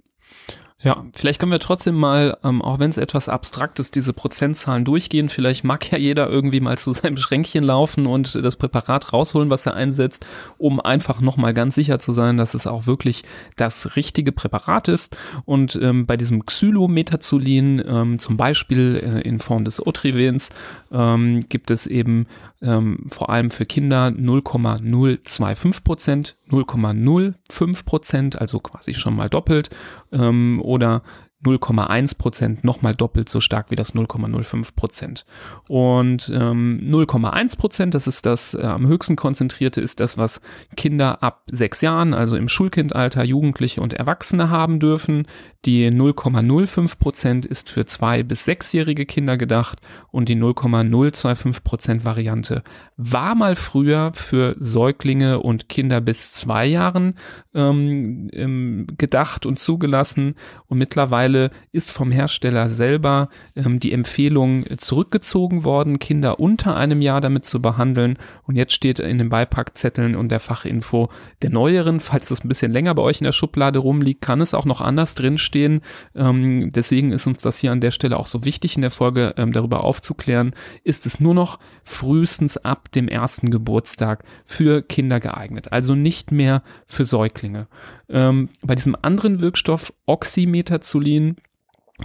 Ja, 0.83 1.03
vielleicht 1.15 1.39
können 1.39 1.51
wir 1.51 1.57
trotzdem 1.57 1.95
mal, 1.95 2.37
ähm, 2.43 2.61
auch 2.61 2.77
wenn 2.77 2.91
es 2.91 2.97
etwas 2.97 3.29
abstrakt 3.29 3.79
ist, 3.79 3.95
diese 3.95 4.13
Prozentzahlen 4.13 4.85
durchgehen. 4.85 5.27
Vielleicht 5.27 5.63
mag 5.63 5.91
ja 5.91 5.97
jeder 5.97 6.29
irgendwie 6.29 6.59
mal 6.59 6.77
zu 6.77 6.93
seinem 6.93 7.17
Schränkchen 7.17 7.63
laufen 7.63 8.05
und 8.05 8.35
das 8.35 8.57
Präparat 8.57 9.11
rausholen, 9.11 9.49
was 9.49 9.65
er 9.65 9.73
einsetzt, 9.73 10.27
um 10.59 10.79
einfach 10.79 11.19
nochmal 11.19 11.55
ganz 11.55 11.73
sicher 11.73 11.97
zu 11.97 12.13
sein, 12.13 12.37
dass 12.37 12.53
es 12.53 12.67
auch 12.67 12.85
wirklich 12.85 13.23
das 13.55 13.95
richtige 13.95 14.31
Präparat 14.31 14.87
ist. 14.87 15.17
Und 15.45 15.75
ähm, 15.81 16.05
bei 16.05 16.15
diesem 16.15 16.45
Xylometazolin, 16.45 17.83
ähm, 17.83 18.19
zum 18.19 18.37
Beispiel 18.37 19.01
äh, 19.03 19.27
in 19.27 19.39
Form 19.39 19.65
des 19.65 19.85
Otrivens, 19.85 20.51
ähm, 20.91 21.39
gibt 21.49 21.71
es 21.71 21.87
eben 21.87 22.27
ähm, 22.61 23.07
vor 23.07 23.31
allem 23.31 23.49
für 23.49 23.65
Kinder 23.65 24.11
0,025 24.11 25.83
Prozent, 25.83 26.36
0,05 26.49 27.85
Prozent, 27.85 28.39
also 28.39 28.59
quasi 28.59 28.93
schon 28.93 29.15
mal 29.15 29.29
doppelt, 29.29 29.69
ähm, 30.11 30.61
oder 30.63 31.03
0,1 31.45 32.17
Prozent 32.17 32.63
nochmal 32.63 32.95
doppelt 32.95 33.29
so 33.29 33.39
stark 33.39 33.69
wie 33.69 33.75
das 33.75 33.93
0,05 33.93 34.75
Prozent. 34.75 35.25
Und 35.67 36.31
ähm, 36.33 36.81
0,1 36.83 37.57
Prozent, 37.57 37.93
das 37.93 38.07
ist 38.07 38.25
das 38.25 38.55
äh, 38.55 38.63
am 38.63 38.87
höchsten 38.87 39.15
konzentrierte, 39.15 39.79
ist 39.79 39.99
das, 39.99 40.17
was 40.17 40.41
Kinder 40.75 41.21
ab 41.21 41.43
sechs 41.51 41.81
Jahren, 41.81 42.15
also 42.15 42.35
im 42.35 42.47
Schulkindalter, 42.47 43.23
Jugendliche 43.23 43.81
und 43.81 43.93
Erwachsene 43.93 44.49
haben 44.49 44.79
dürfen. 44.79 45.27
Die 45.65 45.91
0,05 45.91 46.97
Prozent 46.97 47.45
ist 47.45 47.69
für 47.69 47.85
zwei 47.85 48.23
bis 48.23 48.45
sechsjährige 48.45 49.05
Kinder 49.05 49.37
gedacht 49.37 49.79
und 50.11 50.29
die 50.29 50.35
0,025 50.35 51.63
Prozent 51.63 52.05
Variante 52.05 52.63
war 52.95 53.35
mal 53.35 53.55
früher 53.55 54.11
für 54.13 54.55
Säuglinge 54.57 55.39
und 55.39 55.69
Kinder 55.69 56.01
bis 56.01 56.33
zwei 56.33 56.65
Jahren 56.65 57.15
ähm, 57.53 58.87
gedacht 58.97 59.45
und 59.45 59.59
zugelassen 59.59 60.35
und 60.67 60.77
mittlerweile 60.77 61.26
ist 61.71 61.91
vom 61.91 62.11
Hersteller 62.11 62.69
selber 62.69 63.29
ähm, 63.55 63.79
die 63.79 63.93
Empfehlung 63.93 64.65
zurückgezogen 64.77 65.63
worden, 65.63 65.99
Kinder 65.99 66.39
unter 66.39 66.75
einem 66.75 67.01
Jahr 67.01 67.21
damit 67.21 67.45
zu 67.45 67.61
behandeln 67.61 68.17
und 68.43 68.55
jetzt 68.55 68.73
steht 68.73 68.99
in 68.99 69.17
den 69.17 69.29
Beipackzetteln 69.29 70.15
und 70.15 70.29
der 70.29 70.39
Fachinfo 70.39 71.09
der 71.41 71.49
neueren, 71.49 71.99
falls 71.99 72.27
das 72.27 72.43
ein 72.43 72.47
bisschen 72.47 72.71
länger 72.71 72.95
bei 72.95 73.01
euch 73.01 73.19
in 73.19 73.25
der 73.25 73.31
Schublade 73.31 73.79
rumliegt, 73.79 74.21
kann 74.21 74.41
es 74.41 74.53
auch 74.53 74.65
noch 74.65 74.81
anders 74.81 75.15
drinstehen. 75.15 75.81
Ähm, 76.15 76.71
deswegen 76.73 77.11
ist 77.11 77.27
uns 77.27 77.39
das 77.39 77.59
hier 77.59 77.71
an 77.71 77.81
der 77.81 77.91
Stelle 77.91 78.17
auch 78.17 78.27
so 78.27 78.45
wichtig 78.45 78.75
in 78.75 78.81
der 78.81 78.91
Folge 78.91 79.33
ähm, 79.37 79.51
darüber 79.51 79.83
aufzuklären, 79.83 80.53
ist 80.83 81.05
es 81.05 81.19
nur 81.19 81.33
noch 81.33 81.59
frühestens 81.83 82.57
ab 82.57 82.91
dem 82.91 83.07
ersten 83.07 83.51
Geburtstag 83.51 84.23
für 84.45 84.81
Kinder 84.81 85.19
geeignet, 85.19 85.71
also 85.71 85.95
nicht 85.95 86.31
mehr 86.31 86.63
für 86.85 87.05
Säuglinge. 87.05 87.67
Ähm, 88.09 88.49
bei 88.61 88.75
diesem 88.75 88.95
anderen 89.01 89.41
Wirkstoff 89.41 89.93
Oxymetazolin 90.05 91.35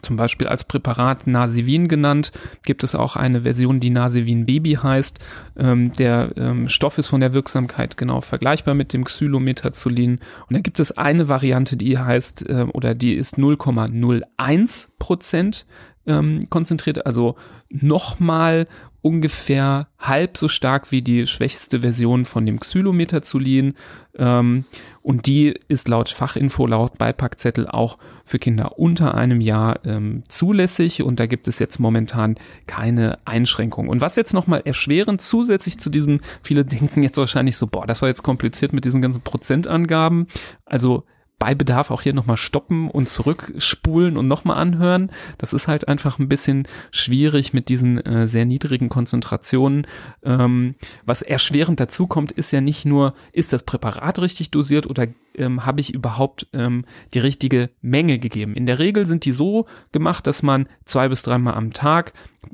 zum 0.01 0.17
Beispiel 0.17 0.47
als 0.47 0.65
Präparat 0.65 1.27
Nasivin 1.27 1.87
genannt, 1.87 2.33
gibt 2.65 2.83
es 2.83 2.95
auch 2.95 3.15
eine 3.15 3.43
Version, 3.43 3.79
die 3.79 3.91
Nasivin 3.91 4.47
Baby 4.47 4.79
heißt. 4.83 5.19
Ähm, 5.59 5.93
der 5.93 6.33
ähm, 6.37 6.69
Stoff 6.71 6.97
ist 6.97 7.09
von 7.09 7.21
der 7.21 7.35
Wirksamkeit 7.35 7.99
genau 7.99 8.23
vergleichbar 8.23 8.75
mit 8.75 8.95
dem 8.95 9.05
Xylometazolin. 9.05 10.13
Und 10.49 10.57
da 10.57 10.61
gibt 10.61 10.81
es 10.81 10.97
eine 10.97 11.29
Variante, 11.29 11.77
die 11.77 11.99
heißt, 11.99 12.49
äh, 12.49 12.67
oder 12.73 12.95
die 12.95 13.13
ist 13.15 13.37
0,01 13.37 14.89
Prozent 14.99 15.67
ähm, 16.07 16.41
konzentriert, 16.51 17.07
also 17.07 17.37
nochmal 17.69 18.67
ungefähr 19.03 19.89
halb 19.99 20.39
so 20.39 20.47
stark 20.47 20.93
wie 20.93 21.03
die 21.03 21.27
schwächste 21.27 21.81
Version 21.81 22.25
von 22.25 22.47
dem 22.47 22.61
Xylometazolin. 22.61 23.75
Ähm, 24.17 24.65
und 25.03 25.27
die 25.27 25.55
ist 25.67 25.89
laut 25.89 26.09
Fachinfo, 26.09 26.67
laut 26.67 26.99
Beipackzettel 26.99 27.67
auch 27.67 27.99
für 28.25 28.39
Kinder 28.39 28.79
unter 28.79 29.15
einem 29.15 29.41
Jahr 29.41 29.85
ähm, 29.85 30.23
zulässig. 30.29 31.03
Und 31.03 31.19
da 31.19 31.27
gibt 31.27 31.49
es 31.49 31.59
jetzt 31.59 31.81
momentan 31.81 32.37
keine 32.69 33.19
Einschränkung. 33.25 33.89
Und 33.89 34.01
was 34.01 34.15
jetzt 34.15 34.35
nochmal 34.35 34.63
erschwerend 34.65 35.21
zusätzlich 35.21 35.79
zu 35.79 35.91
diesem, 35.91 36.21
viele 36.43 36.65
denken 36.65 37.03
jetzt 37.03 37.19
wahrscheinlich 37.19 37.57
so, 37.57 37.67
boah, 37.67 37.87
das 37.87 38.03
war 38.03 38.09
jetzt 38.09 38.23
kompliziert 38.23 38.73
mit 38.73 38.85
diesen 38.85 39.03
ganzen 39.03 39.23
Prozentangaben. 39.23 40.29
Also 40.65 41.05
bei 41.43 41.57
Bedarf 41.57 41.91
auch 41.91 42.03
hier 42.03 42.15
nochmal 42.15 42.37
stoppen 42.37 42.89
und 42.89 43.09
zurückspulen 43.09 44.17
und 44.17 44.29
nochmal 44.29 44.59
anhören. 44.59 45.11
Das 45.39 45.53
ist 45.53 45.67
halt 45.67 45.89
einfach 45.89 46.21
ein 46.21 46.29
bisschen 46.29 46.69
schwierig 46.93 47.53
mit 47.53 47.69
diesen 47.69 47.99
äh, 47.99 48.29
sehr 48.29 48.45
niedrigen 48.45 48.89
Konzentrationen. 48.89 49.89
Ähm, 50.23 50.77
was 51.05 51.21
erschwerend 51.21 51.81
dazu 51.81 52.07
kommt, 52.07 52.31
ist 52.31 52.53
ja 52.53 52.61
nicht 52.61 52.85
nur, 52.85 53.15
ist 53.33 53.53
das 53.53 53.65
Präparat 53.65 54.21
richtig 54.21 54.53
dosiert 54.53 54.87
oder 54.87 55.09
ähm, 55.35 55.67
habe 55.67 55.81
ich 55.81 55.93
überhaupt 55.93 56.47
ähm, 56.53 56.85
die 57.13 57.19
richtige 57.19 57.71
Menge 57.81 58.21
gegeben. 58.21 58.55
In 58.55 58.67
der 58.67 58.79
Regel 58.79 59.05
sind 59.05 59.25
die 59.25 59.33
so 59.33 59.67
gemacht, 59.91 60.29
dass 60.29 60.45
man 60.45 60.69
zwei 60.85 61.09
bis 61.09 61.25
dreimal 61.25 61.55
am 61.55 61.73
Tag 61.73 62.13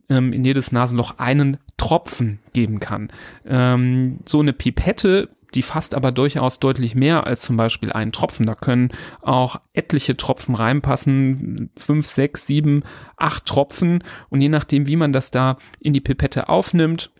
ähm, 0.08 0.32
in 0.32 0.46
jedes 0.46 0.72
Nasenloch 0.72 1.18
einen 1.18 1.58
Tropfen 1.76 2.38
geben 2.54 2.80
kann. 2.80 3.10
Ähm, 3.44 4.20
so 4.24 4.40
eine 4.40 4.54
Pipette 4.54 5.28
die 5.54 5.62
fasst 5.62 5.94
aber 5.94 6.12
durchaus 6.12 6.58
deutlich 6.58 6.94
mehr 6.94 7.26
als 7.26 7.42
zum 7.42 7.56
Beispiel 7.56 7.92
einen 7.92 8.12
Tropfen. 8.12 8.46
Da 8.46 8.54
können 8.54 8.90
auch 9.22 9.60
etliche 9.72 10.16
Tropfen 10.16 10.54
reinpassen, 10.54 11.70
fünf, 11.76 12.06
sechs, 12.06 12.46
sieben, 12.46 12.82
acht 13.16 13.46
Tropfen. 13.46 14.04
Und 14.28 14.40
je 14.40 14.48
nachdem, 14.48 14.86
wie 14.86 14.96
man 14.96 15.12
das 15.12 15.30
da 15.30 15.56
in 15.80 15.92
die 15.92 16.00
Pipette 16.00 16.48
aufnimmt, 16.48 17.10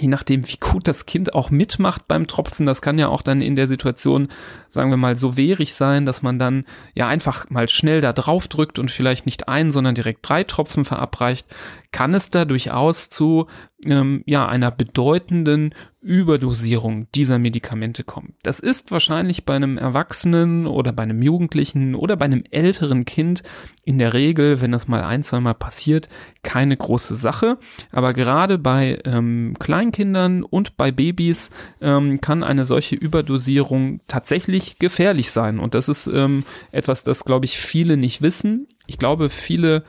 je 0.00 0.08
nachdem, 0.08 0.46
wie 0.48 0.58
gut 0.58 0.88
das 0.88 1.06
Kind 1.06 1.34
auch 1.34 1.50
mitmacht 1.50 2.08
beim 2.08 2.26
Tropfen, 2.26 2.66
das 2.66 2.82
kann 2.82 2.98
ja 2.98 3.08
auch 3.08 3.22
dann 3.22 3.40
in 3.40 3.56
der 3.56 3.66
Situation, 3.66 4.28
sagen 4.68 4.90
wir 4.90 4.96
mal, 4.96 5.16
so 5.16 5.36
wehrig 5.36 5.74
sein, 5.74 6.06
dass 6.06 6.22
man 6.22 6.38
dann 6.38 6.64
ja 6.94 7.08
einfach 7.08 7.48
mal 7.50 7.68
schnell 7.68 8.00
da 8.00 8.12
drauf 8.12 8.48
drückt 8.48 8.78
und 8.78 8.90
vielleicht 8.90 9.26
nicht 9.26 9.48
ein, 9.48 9.70
sondern 9.70 9.94
direkt 9.94 10.28
drei 10.28 10.44
Tropfen 10.44 10.84
verabreicht, 10.84 11.46
kann 11.92 12.14
es 12.14 12.30
da 12.30 12.44
durchaus 12.44 13.08
zu 13.08 13.46
ähm, 13.84 14.22
ja 14.26 14.46
einer 14.46 14.70
bedeutenden 14.70 15.74
Überdosierung 16.06 17.08
dieser 17.16 17.38
Medikamente 17.38 18.04
kommen. 18.04 18.34
Das 18.44 18.60
ist 18.60 18.92
wahrscheinlich 18.92 19.44
bei 19.44 19.56
einem 19.56 19.76
Erwachsenen 19.76 20.68
oder 20.68 20.92
bei 20.92 21.02
einem 21.02 21.20
Jugendlichen 21.20 21.96
oder 21.96 22.16
bei 22.16 22.26
einem 22.26 22.44
älteren 22.50 23.04
Kind 23.04 23.42
in 23.84 23.98
der 23.98 24.14
Regel, 24.14 24.60
wenn 24.60 24.70
das 24.70 24.86
mal 24.86 25.02
ein, 25.02 25.24
zwei 25.24 25.40
Mal 25.40 25.54
passiert, 25.54 26.08
keine 26.44 26.76
große 26.76 27.16
Sache. 27.16 27.58
Aber 27.90 28.14
gerade 28.14 28.56
bei 28.56 29.00
ähm, 29.04 29.56
Kleinkindern 29.58 30.44
und 30.44 30.76
bei 30.76 30.92
Babys 30.92 31.50
ähm, 31.80 32.20
kann 32.20 32.44
eine 32.44 32.64
solche 32.64 32.94
Überdosierung 32.94 34.00
tatsächlich 34.06 34.78
gefährlich 34.78 35.32
sein. 35.32 35.58
Und 35.58 35.74
das 35.74 35.88
ist 35.88 36.06
ähm, 36.06 36.44
etwas, 36.70 37.02
das, 37.02 37.24
glaube 37.24 37.46
ich, 37.46 37.58
viele 37.58 37.96
nicht 37.96 38.22
wissen. 38.22 38.68
Ich 38.86 38.98
glaube, 38.98 39.28
viele 39.28 39.82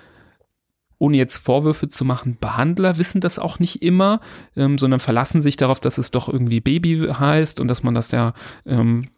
ohne 0.99 1.17
jetzt 1.17 1.37
Vorwürfe 1.37 1.89
zu 1.89 2.05
machen, 2.05 2.37
Behandler 2.39 2.97
wissen 2.97 3.21
das 3.21 3.39
auch 3.39 3.59
nicht 3.59 3.81
immer, 3.81 4.19
ähm, 4.55 4.77
sondern 4.77 4.99
verlassen 4.99 5.41
sich 5.41 5.57
darauf, 5.57 5.79
dass 5.79 5.97
es 5.97 6.11
doch 6.11 6.29
irgendwie 6.29 6.59
Baby 6.59 7.09
heißt 7.11 7.59
und 7.59 7.67
dass 7.67 7.83
man 7.83 7.93
das 7.93 8.11
ja 8.11 8.33
ähm, 8.65 9.09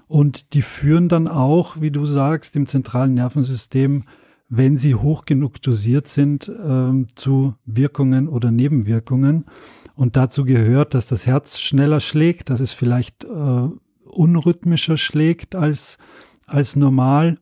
und 0.08 0.52
die 0.52 0.62
führen 0.62 1.08
dann 1.08 1.28
auch, 1.28 1.80
wie 1.80 1.92
du 1.92 2.04
sagst, 2.04 2.56
im 2.56 2.66
zentralen 2.66 3.14
Nervensystem 3.14 4.02
wenn 4.48 4.76
sie 4.76 4.94
hoch 4.94 5.24
genug 5.24 5.60
dosiert 5.62 6.08
sind, 6.08 6.48
äh, 6.48 7.06
zu 7.14 7.54
Wirkungen 7.64 8.28
oder 8.28 8.50
Nebenwirkungen. 8.50 9.46
Und 9.94 10.16
dazu 10.16 10.44
gehört, 10.44 10.94
dass 10.94 11.06
das 11.06 11.26
Herz 11.26 11.58
schneller 11.58 12.00
schlägt, 12.00 12.50
dass 12.50 12.60
es 12.60 12.72
vielleicht 12.72 13.24
äh, 13.24 13.68
unrhythmischer 14.04 14.96
schlägt 14.96 15.54
als, 15.54 15.98
als 16.46 16.76
normal. 16.76 17.38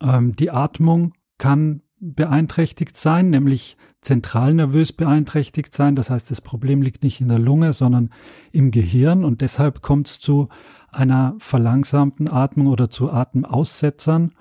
Ähm, 0.00 0.32
die 0.32 0.50
Atmung 0.50 1.12
kann 1.38 1.82
beeinträchtigt 1.98 2.96
sein, 2.96 3.30
nämlich 3.30 3.76
zentralnervös 4.00 4.92
beeinträchtigt 4.92 5.74
sein. 5.74 5.96
Das 5.96 6.10
heißt, 6.10 6.30
das 6.30 6.40
Problem 6.40 6.82
liegt 6.82 7.02
nicht 7.02 7.20
in 7.20 7.28
der 7.28 7.38
Lunge, 7.38 7.72
sondern 7.72 8.10
im 8.52 8.70
Gehirn 8.70 9.24
und 9.24 9.40
deshalb 9.40 9.82
kommt 9.82 10.08
es 10.08 10.18
zu 10.18 10.48
einer 10.90 11.34
verlangsamten 11.38 12.28
Atmung 12.28 12.68
oder 12.68 12.88
zu 12.88 13.10
Atemaussetzern. 13.10 14.32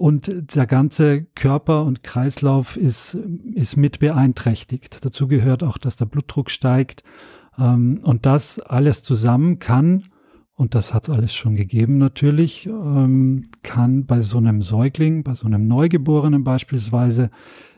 Und 0.00 0.32
der 0.54 0.66
ganze 0.66 1.24
Körper 1.34 1.84
und 1.84 2.02
Kreislauf 2.02 2.78
ist, 2.78 3.18
ist 3.52 3.76
mit 3.76 3.98
beeinträchtigt. 3.98 5.04
Dazu 5.04 5.28
gehört 5.28 5.62
auch, 5.62 5.76
dass 5.76 5.96
der 5.96 6.06
Blutdruck 6.06 6.50
steigt. 6.50 7.04
Ähm, 7.58 8.00
und 8.02 8.24
das 8.24 8.60
alles 8.60 9.02
zusammen 9.02 9.58
kann 9.58 10.04
und 10.54 10.74
das 10.74 10.94
hat 10.94 11.02
es 11.04 11.10
alles 11.10 11.34
schon 11.34 11.54
gegeben 11.54 11.98
natürlich, 11.98 12.64
ähm, 12.66 13.50
kann 13.62 14.06
bei 14.06 14.22
so 14.22 14.38
einem 14.38 14.62
Säugling, 14.62 15.22
bei 15.22 15.34
so 15.34 15.44
einem 15.44 15.68
Neugeborenen 15.68 16.44
beispielsweise, 16.44 17.30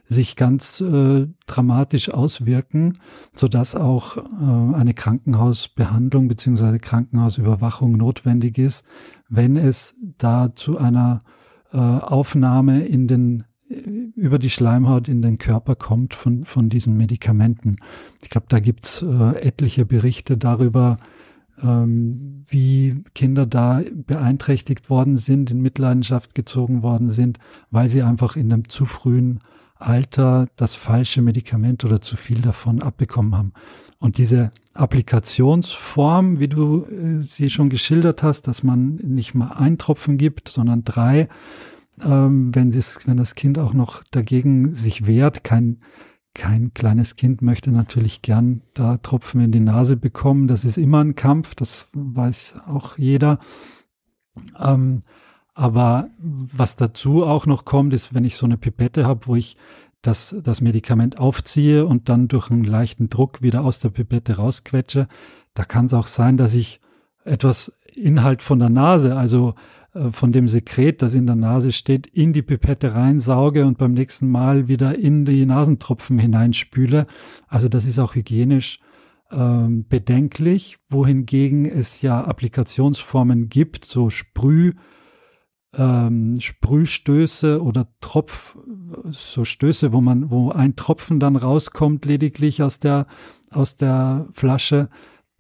sich 0.05 0.37
ganz 0.37 0.81
äh, 0.81 1.26
dramatisch 1.47 2.09
auswirken, 2.11 2.99
sodass 3.33 3.75
auch 3.75 4.17
äh, 4.17 4.76
eine 4.76 4.95
Krankenhausbehandlung 4.95 6.29
beziehungsweise 6.29 6.79
Krankenhausüberwachung 6.79 7.97
notwendig 7.97 8.59
ist, 8.59 8.87
wenn 9.29 9.57
es 9.57 9.97
da 10.19 10.55
zu 10.55 10.79
einer 10.79 11.23
äh, 11.73 11.76
Aufnahme 11.76 12.85
in 12.85 13.07
den 13.09 13.45
über 14.17 14.38
die 14.38 14.50
Schleimhaut 14.50 15.09
in 15.09 15.23
den 15.23 15.38
Körper 15.38 15.75
kommt 15.75 16.14
von, 16.14 16.45
von 16.45 16.69
diesen 16.69 16.97
Medikamenten. 16.97 17.76
Ich 18.21 18.29
glaube, 18.29 18.47
da 18.49 18.61
gibt's 18.61 19.02
äh, 19.02 19.41
etliche 19.41 19.87
Berichte 19.87 20.37
darüber, 20.37 20.99
ähm, 21.62 22.45
wie 22.49 23.02
Kinder 23.14 23.47
da 23.47 23.83
beeinträchtigt 23.95 24.91
worden 24.91 25.17
sind, 25.17 25.50
in 25.50 25.61
Mitleidenschaft 25.61 26.35
gezogen 26.35 26.83
worden 26.83 27.11
sind, 27.11 27.38
weil 27.71 27.88
sie 27.88 28.02
einfach 28.02 28.37
in 28.37 28.52
einem 28.52 28.69
zu 28.69 28.85
frühen 28.85 29.41
Alter 29.76 30.49
das 30.57 30.75
falsche 30.75 31.23
Medikament 31.23 31.85
oder 31.85 32.00
zu 32.00 32.17
viel 32.17 32.41
davon 32.41 32.83
abbekommen 32.83 33.37
haben. 33.37 33.52
Und 34.02 34.18
diese 34.18 34.50
Applikationsform, 34.75 36.40
wie 36.40 36.49
du 36.49 36.85
äh, 36.87 37.23
sie 37.23 37.49
schon 37.50 37.68
geschildert 37.68 38.25
hast, 38.25 38.49
dass 38.49 38.64
man 38.64 38.97
nicht 38.97 39.32
mal 39.32 39.52
ein 39.52 39.78
Tropfen 39.78 40.18
gibt, 40.18 40.49
sondern 40.49 40.82
drei, 40.82 41.28
ähm, 42.02 42.52
wenn, 42.52 42.75
wenn 42.75 43.16
das 43.16 43.37
Kind 43.37 43.61
auch 43.61 43.75
noch 43.75 44.02
dagegen 44.11 44.75
sich 44.75 45.06
wehrt, 45.06 45.44
kein 45.44 45.78
kein 46.35 46.75
kleines 46.75 47.14
Kind 47.14 47.42
möchte 47.42 47.71
natürlich 47.71 48.23
gern 48.23 48.62
da 48.75 48.97
Tropfen 48.97 49.40
in 49.40 49.52
die 49.52 49.61
Nase 49.61 49.97
bekommen. 49.97 50.49
Das 50.49 50.64
ist 50.64 50.78
immer 50.78 51.04
ein 51.04 51.14
Kampf, 51.14 51.54
das 51.54 51.87
weiß 51.92 52.54
auch 52.66 52.99
jeder. 52.99 53.38
Ähm, 54.59 55.02
aber 55.54 56.11
was 56.18 56.75
dazu 56.75 57.23
auch 57.23 57.47
noch 57.47 57.64
kommt, 57.64 57.94
ist, 57.94 58.14
wenn 58.14 58.25
ich 58.25 58.37
so 58.37 58.47
eine 58.47 58.56
Pipette 58.56 59.06
habe, 59.06 59.28
wo 59.28 59.37
ich 59.37 59.56
das, 60.02 60.35
das 60.42 60.61
Medikament 60.61 61.18
aufziehe 61.18 61.87
und 61.87 62.09
dann 62.09 62.28
durch 62.28 62.50
einen 62.50 62.64
leichten 62.64 63.09
Druck 63.09 63.40
wieder 63.40 63.64
aus 63.64 63.78
der 63.78 63.90
Pipette 63.90 64.37
rausquetsche, 64.37 65.09
da 65.54 65.64
kann 65.64 65.87
es 65.87 65.94
auch 65.94 66.06
sein, 66.09 66.37
dass 66.37 66.54
ich 66.54 66.80
etwas 67.25 67.73
Inhalt 67.94 68.42
von 68.42 68.59
der 68.59 68.68
Nase, 68.68 69.16
also 69.16 69.54
äh, 69.94 70.11
von 70.11 70.32
dem 70.32 70.49
Sekret, 70.49 71.02
das 71.02 71.14
in 71.14 71.26
der 71.26 71.37
Nase 71.37 71.73
steht, 71.73 72.06
in 72.06 72.32
die 72.32 72.42
Pipette 72.42 72.94
reinsauge 72.94 73.64
und 73.66 73.78
beim 73.78 73.92
nächsten 73.92 74.28
Mal 74.28 74.68
wieder 74.68 74.99
in 74.99 75.25
die 75.25 75.47
Nasentropfen 75.47 76.18
hineinspüle. 76.18 77.06
Also 77.47 77.68
das 77.68 77.85
ist 77.85 77.99
auch 77.99 78.14
hygienisch 78.14 78.80
ähm, 79.30 79.87
bedenklich, 79.88 80.78
wohingegen 80.88 81.64
es 81.64 82.02
ja 82.02 82.22
Applikationsformen 82.22 83.48
gibt, 83.48 83.85
so 83.85 84.11
Sprüh, 84.11 84.72
ähm, 85.74 86.38
Sprühstöße 86.40 87.62
oder 87.62 87.88
Tropf, 88.00 88.59
so 89.11 89.44
Stöße, 89.44 89.92
wo 89.92 90.00
man, 90.00 90.31
wo 90.31 90.50
ein 90.50 90.76
Tropfen 90.76 91.20
dann 91.20 91.37
rauskommt, 91.37 92.05
lediglich 92.05 92.62
aus 92.62 92.78
der, 92.78 93.07
aus 93.50 93.76
der 93.76 94.26
Flasche 94.33 94.88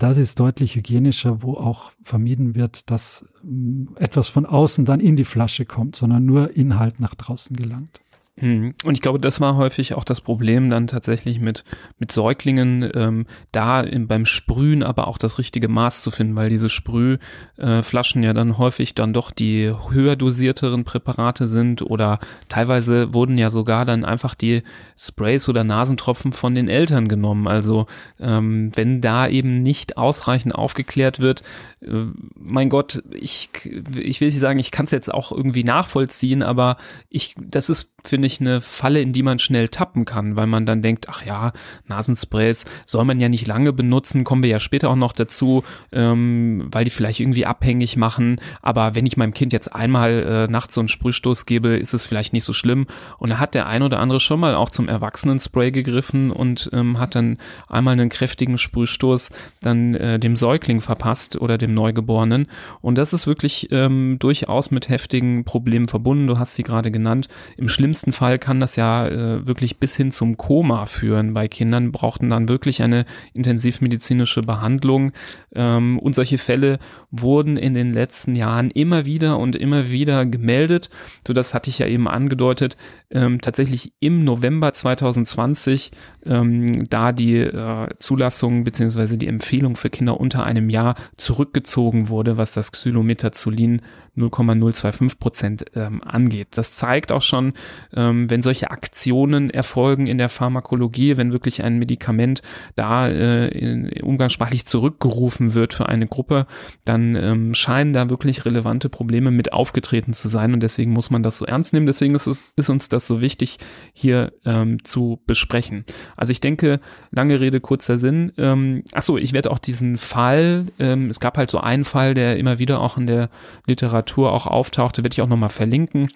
das 0.02 0.18
ist 0.18 0.40
deutlich 0.40 0.74
hygienischer, 0.74 1.44
wo 1.44 1.54
auch 1.54 1.92
vermieden 2.02 2.56
wird, 2.56 2.90
dass 2.90 3.24
mm, 3.44 3.94
etwas 3.96 4.26
von 4.26 4.46
außen 4.46 4.84
dann 4.84 4.98
in 4.98 5.14
die 5.14 5.24
Flasche 5.24 5.64
kommt, 5.64 5.94
sondern 5.94 6.24
nur 6.24 6.56
Inhalt 6.56 6.98
nach 6.98 7.14
draußen 7.14 7.54
gelangt. 7.54 8.01
Hm. 8.38 8.74
Und 8.84 8.94
ich 8.94 9.02
glaube, 9.02 9.20
das 9.20 9.42
war 9.42 9.56
häufig 9.56 9.92
auch 9.92 10.04
das 10.04 10.22
Problem 10.22 10.70
dann 10.70 10.86
tatsächlich 10.86 11.38
mit, 11.38 11.64
mit 11.98 12.10
Säuglingen, 12.10 12.90
ähm, 12.94 13.26
da 13.52 13.82
im, 13.82 14.08
beim 14.08 14.24
Sprühen 14.24 14.82
aber 14.82 15.06
auch 15.06 15.18
das 15.18 15.38
richtige 15.38 15.68
Maß 15.68 16.00
zu 16.00 16.10
finden, 16.10 16.34
weil 16.34 16.48
diese 16.48 16.70
Sprühflaschen 16.70 18.22
äh, 18.22 18.26
ja 18.26 18.32
dann 18.32 18.56
häufig 18.56 18.94
dann 18.94 19.12
doch 19.12 19.32
die 19.32 19.70
höher 19.90 20.16
dosierteren 20.16 20.84
Präparate 20.84 21.46
sind 21.46 21.82
oder 21.82 22.20
teilweise 22.48 23.12
wurden 23.12 23.36
ja 23.36 23.50
sogar 23.50 23.84
dann 23.84 24.02
einfach 24.02 24.34
die 24.34 24.62
Sprays 24.98 25.46
oder 25.50 25.62
Nasentropfen 25.62 26.32
von 26.32 26.54
den 26.54 26.68
Eltern 26.68 27.08
genommen. 27.08 27.46
Also 27.46 27.84
ähm, 28.18 28.72
wenn 28.74 29.02
da 29.02 29.28
eben 29.28 29.60
nicht 29.60 29.98
ausreichend 29.98 30.54
aufgeklärt 30.54 31.20
wird, 31.20 31.42
äh, 31.82 32.06
mein 32.34 32.70
Gott, 32.70 33.02
ich, 33.10 33.50
ich 33.94 34.22
will 34.22 34.28
nicht 34.28 34.40
sagen, 34.40 34.58
ich 34.58 34.70
kann 34.70 34.86
es 34.86 34.90
jetzt 34.90 35.12
auch 35.12 35.32
irgendwie 35.32 35.64
nachvollziehen, 35.64 36.42
aber 36.42 36.78
ich, 37.10 37.34
das 37.38 37.68
ist, 37.68 37.91
finde 38.04 38.26
ich, 38.26 38.40
eine 38.40 38.60
Falle, 38.60 39.00
in 39.00 39.12
die 39.12 39.22
man 39.22 39.38
schnell 39.38 39.68
tappen 39.68 40.04
kann, 40.04 40.36
weil 40.36 40.46
man 40.46 40.66
dann 40.66 40.82
denkt, 40.82 41.06
ach 41.08 41.24
ja, 41.24 41.52
Nasensprays 41.86 42.64
soll 42.84 43.04
man 43.04 43.20
ja 43.20 43.28
nicht 43.28 43.46
lange 43.46 43.72
benutzen, 43.72 44.24
kommen 44.24 44.42
wir 44.42 44.50
ja 44.50 44.60
später 44.60 44.90
auch 44.90 44.96
noch 44.96 45.12
dazu, 45.12 45.62
ähm, 45.92 46.68
weil 46.70 46.84
die 46.84 46.90
vielleicht 46.90 47.20
irgendwie 47.20 47.46
abhängig 47.46 47.96
machen. 47.96 48.40
Aber 48.60 48.94
wenn 48.94 49.06
ich 49.06 49.16
meinem 49.16 49.34
Kind 49.34 49.52
jetzt 49.52 49.74
einmal 49.74 50.46
äh, 50.48 50.50
nachts 50.50 50.74
so 50.74 50.80
einen 50.80 50.88
Sprühstoß 50.88 51.46
gebe, 51.46 51.76
ist 51.76 51.94
es 51.94 52.04
vielleicht 52.04 52.32
nicht 52.32 52.44
so 52.44 52.52
schlimm. 52.52 52.86
Und 53.18 53.30
da 53.30 53.38
hat 53.38 53.54
der 53.54 53.66
ein 53.66 53.82
oder 53.82 54.00
andere 54.00 54.20
schon 54.20 54.40
mal 54.40 54.54
auch 54.54 54.70
zum 54.70 54.88
Erwachsenen-Spray 54.88 55.70
gegriffen 55.70 56.30
und 56.30 56.70
ähm, 56.72 56.98
hat 56.98 57.14
dann 57.14 57.38
einmal 57.68 57.92
einen 57.92 58.08
kräftigen 58.08 58.58
Sprühstoß 58.58 59.30
dann 59.60 59.94
äh, 59.94 60.18
dem 60.18 60.36
Säugling 60.36 60.80
verpasst 60.80 61.40
oder 61.40 61.56
dem 61.56 61.72
Neugeborenen. 61.72 62.46
Und 62.80 62.98
das 62.98 63.12
ist 63.12 63.26
wirklich 63.26 63.68
ähm, 63.70 64.16
durchaus 64.18 64.70
mit 64.70 64.88
heftigen 64.88 65.44
Problemen 65.44 65.88
verbunden. 65.88 66.26
Du 66.26 66.38
hast 66.38 66.54
sie 66.54 66.64
gerade 66.64 66.90
genannt. 66.90 67.28
Im 67.56 67.68
schlimmsten 67.68 67.91
schlimmsten 67.92 68.12
Fall 68.12 68.38
kann 68.38 68.58
das 68.58 68.76
ja 68.76 69.06
äh, 69.06 69.46
wirklich 69.46 69.76
bis 69.76 69.94
hin 69.94 70.12
zum 70.12 70.38
Koma 70.38 70.86
führen. 70.86 71.34
Bei 71.34 71.46
Kindern 71.46 71.92
brauchten 71.92 72.30
dann 72.30 72.48
wirklich 72.48 72.80
eine 72.80 73.04
intensivmedizinische 73.34 74.40
Behandlung. 74.40 75.12
Ähm, 75.54 75.98
und 75.98 76.14
solche 76.14 76.38
Fälle 76.38 76.78
wurden 77.10 77.58
in 77.58 77.74
den 77.74 77.92
letzten 77.92 78.34
Jahren 78.34 78.70
immer 78.70 79.04
wieder 79.04 79.38
und 79.38 79.56
immer 79.56 79.90
wieder 79.90 80.24
gemeldet. 80.24 80.88
So, 81.26 81.34
das 81.34 81.52
hatte 81.52 81.68
ich 81.68 81.80
ja 81.80 81.86
eben 81.86 82.08
angedeutet. 82.08 82.78
Ähm, 83.10 83.42
tatsächlich 83.42 83.92
im 84.00 84.24
November 84.24 84.72
2020, 84.72 85.90
ähm, 86.24 86.88
da 86.88 87.12
die 87.12 87.36
äh, 87.36 87.88
Zulassung 87.98 88.64
beziehungsweise 88.64 89.18
die 89.18 89.28
Empfehlung 89.28 89.76
für 89.76 89.90
Kinder 89.90 90.18
unter 90.18 90.44
einem 90.44 90.70
Jahr 90.70 90.94
zurückgezogen 91.18 92.08
wurde, 92.08 92.38
was 92.38 92.54
das 92.54 92.72
Xylometazolin 92.72 93.82
0,025 94.14 95.18
Prozent 95.18 95.64
ähm, 95.74 96.02
angeht. 96.02 96.48
Das 96.52 96.72
zeigt 96.72 97.12
auch 97.12 97.22
schon, 97.22 97.54
ähm, 97.94 98.28
wenn 98.28 98.42
solche 98.42 98.70
Aktionen 98.70 99.48
erfolgen 99.48 100.06
in 100.06 100.18
der 100.18 100.28
Pharmakologie, 100.28 101.16
wenn 101.16 101.32
wirklich 101.32 101.64
ein 101.64 101.78
Medikament 101.78 102.42
da 102.74 103.08
äh, 103.08 103.48
in, 103.48 103.90
umgangssprachlich 104.02 104.66
zurückgerufen 104.66 105.54
wird 105.54 105.72
für 105.72 105.88
eine 105.88 106.06
Gruppe, 106.06 106.46
dann 106.84 107.16
ähm, 107.16 107.54
scheinen 107.54 107.94
da 107.94 108.10
wirklich 108.10 108.44
relevante 108.44 108.90
Probleme 108.90 109.30
mit 109.30 109.54
aufgetreten 109.54 110.12
zu 110.12 110.28
sein 110.28 110.52
und 110.52 110.62
deswegen 110.62 110.92
muss 110.92 111.10
man 111.10 111.22
das 111.22 111.38
so 111.38 111.46
ernst 111.46 111.72
nehmen. 111.72 111.86
Deswegen 111.86 112.14
ist, 112.14 112.26
es, 112.26 112.44
ist 112.54 112.68
uns 112.68 112.90
das 112.90 113.06
so 113.06 113.22
wichtig, 113.22 113.58
hier 113.94 114.32
ähm, 114.44 114.84
zu 114.84 115.22
besprechen. 115.26 115.86
Also 116.18 116.32
ich 116.32 116.40
denke, 116.40 116.80
lange 117.10 117.40
Rede, 117.40 117.60
kurzer 117.60 117.96
Sinn. 117.96 118.32
Ähm, 118.36 118.84
achso, 118.92 119.16
ich 119.16 119.32
werde 119.32 119.50
auch 119.50 119.58
diesen 119.58 119.96
Fall, 119.96 120.66
ähm, 120.78 121.08
es 121.08 121.18
gab 121.18 121.38
halt 121.38 121.50
so 121.50 121.58
einen 121.58 121.84
Fall, 121.84 122.12
der 122.12 122.36
immer 122.36 122.58
wieder 122.58 122.80
auch 122.80 122.98
in 122.98 123.06
der 123.06 123.30
Literatur 123.66 124.01
Literatur 124.02 124.32
auch 124.32 124.46
auftauchte, 124.46 125.04
werde 125.04 125.14
ich 125.14 125.22
auch 125.22 125.28
nochmal 125.28 125.48
verlinken 125.48 126.08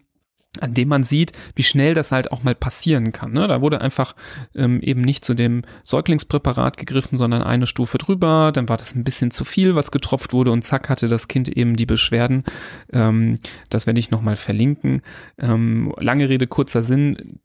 an 0.58 0.72
dem 0.72 0.88
man 0.88 1.02
sieht, 1.02 1.32
wie 1.54 1.62
schnell 1.62 1.92
das 1.92 2.12
halt 2.12 2.32
auch 2.32 2.42
mal 2.42 2.54
passieren 2.54 3.12
kann. 3.12 3.30
Ne? 3.30 3.46
Da 3.46 3.60
wurde 3.60 3.82
einfach 3.82 4.16
ähm, 4.54 4.80
eben 4.80 5.02
nicht 5.02 5.22
zu 5.22 5.34
dem 5.34 5.64
Säuglingspräparat 5.82 6.78
gegriffen, 6.78 7.18
sondern 7.18 7.42
eine 7.42 7.66
Stufe 7.66 7.98
drüber. 7.98 8.52
Dann 8.54 8.66
war 8.66 8.78
das 8.78 8.94
ein 8.94 9.04
bisschen 9.04 9.30
zu 9.30 9.44
viel, 9.44 9.74
was 9.74 9.90
getropft 9.90 10.32
wurde 10.32 10.52
und 10.52 10.62
zack 10.62 10.88
hatte 10.88 11.08
das 11.08 11.28
Kind 11.28 11.50
eben 11.50 11.76
die 11.76 11.84
Beschwerden. 11.84 12.42
Ähm, 12.90 13.38
das 13.68 13.86
werde 13.86 14.00
ich 14.00 14.10
nochmal 14.10 14.36
verlinken. 14.36 15.02
Ähm, 15.38 15.92
lange 15.98 16.26
Rede, 16.30 16.46
kurzer 16.46 16.82
Sinn 16.82 17.40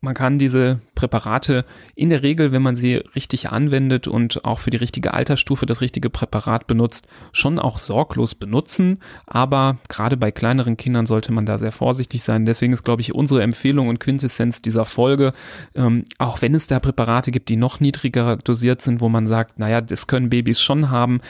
man 0.00 0.14
kann 0.14 0.38
diese 0.38 0.80
Präparate 0.94 1.64
in 1.96 2.08
der 2.08 2.22
Regel, 2.22 2.52
wenn 2.52 2.62
man 2.62 2.76
sie 2.76 2.96
richtig 3.16 3.50
anwendet 3.50 4.06
und 4.06 4.44
auch 4.44 4.60
für 4.60 4.70
die 4.70 4.76
richtige 4.76 5.12
Altersstufe 5.12 5.66
das 5.66 5.80
richtige 5.80 6.08
Präparat 6.08 6.68
benutzt, 6.68 7.08
schon 7.32 7.58
auch 7.58 7.78
sorglos 7.78 8.36
benutzen. 8.36 8.98
Aber 9.26 9.78
gerade 9.88 10.16
bei 10.16 10.30
kleineren 10.30 10.76
Kindern 10.76 11.06
sollte 11.06 11.32
man 11.32 11.46
da 11.46 11.58
sehr 11.58 11.72
vorsichtig 11.72 12.22
sein. 12.22 12.44
Deswegen 12.44 12.72
ist, 12.72 12.84
glaube 12.84 13.02
ich, 13.02 13.14
unsere 13.14 13.42
Empfehlung 13.42 13.88
und 13.88 13.98
Quintessenz 13.98 14.62
dieser 14.62 14.84
Folge, 14.84 15.32
ähm, 15.74 16.04
auch 16.18 16.42
wenn 16.42 16.54
es 16.54 16.68
da 16.68 16.78
Präparate 16.78 17.32
gibt, 17.32 17.48
die 17.48 17.56
noch 17.56 17.80
niedriger 17.80 18.36
dosiert 18.36 18.82
sind, 18.82 19.00
wo 19.00 19.08
man 19.08 19.26
sagt, 19.26 19.58
naja, 19.58 19.80
das 19.80 20.06
können 20.06 20.30
Babys 20.30 20.60
schon 20.60 20.90
haben, 20.90 21.20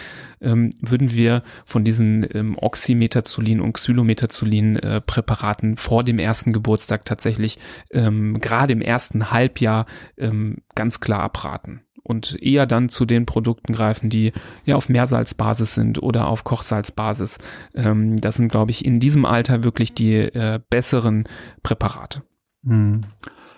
ähm, 0.40 0.70
würden 0.80 1.12
wir 1.12 1.42
von 1.64 1.84
diesen 1.84 2.26
ähm, 2.34 2.56
Oxymetazolin 2.58 3.60
und 3.60 3.72
Xylometazolin 3.72 4.76
äh, 4.76 5.00
Präparaten 5.00 5.76
vor 5.76 6.04
dem 6.04 6.18
ersten 6.18 6.52
Geburtstag 6.52 7.04
tatsächlich 7.06 7.58
ähm, 7.90 8.40
gerade 8.40 8.57
im 8.66 8.80
ersten 8.80 9.30
Halbjahr 9.30 9.86
ähm, 10.16 10.58
ganz 10.74 11.00
klar 11.00 11.22
abraten 11.22 11.82
und 12.08 12.42
eher 12.42 12.66
dann 12.66 12.88
zu 12.88 13.04
den 13.04 13.26
Produkten 13.26 13.72
greifen, 13.72 14.08
die 14.08 14.32
ja 14.64 14.76
auf 14.76 14.88
Meersalzbasis 14.88 15.74
sind 15.74 16.02
oder 16.02 16.28
auf 16.28 16.42
Kochsalzbasis. 16.42 17.38
Ähm, 17.74 18.16
das 18.16 18.36
sind, 18.36 18.50
glaube 18.50 18.70
ich, 18.70 18.84
in 18.84 18.98
diesem 18.98 19.24
Alter 19.24 19.62
wirklich 19.62 19.94
die 19.94 20.14
äh, 20.16 20.58
besseren 20.70 21.24
Präparate. 21.62 22.22
Mhm. 22.62 23.04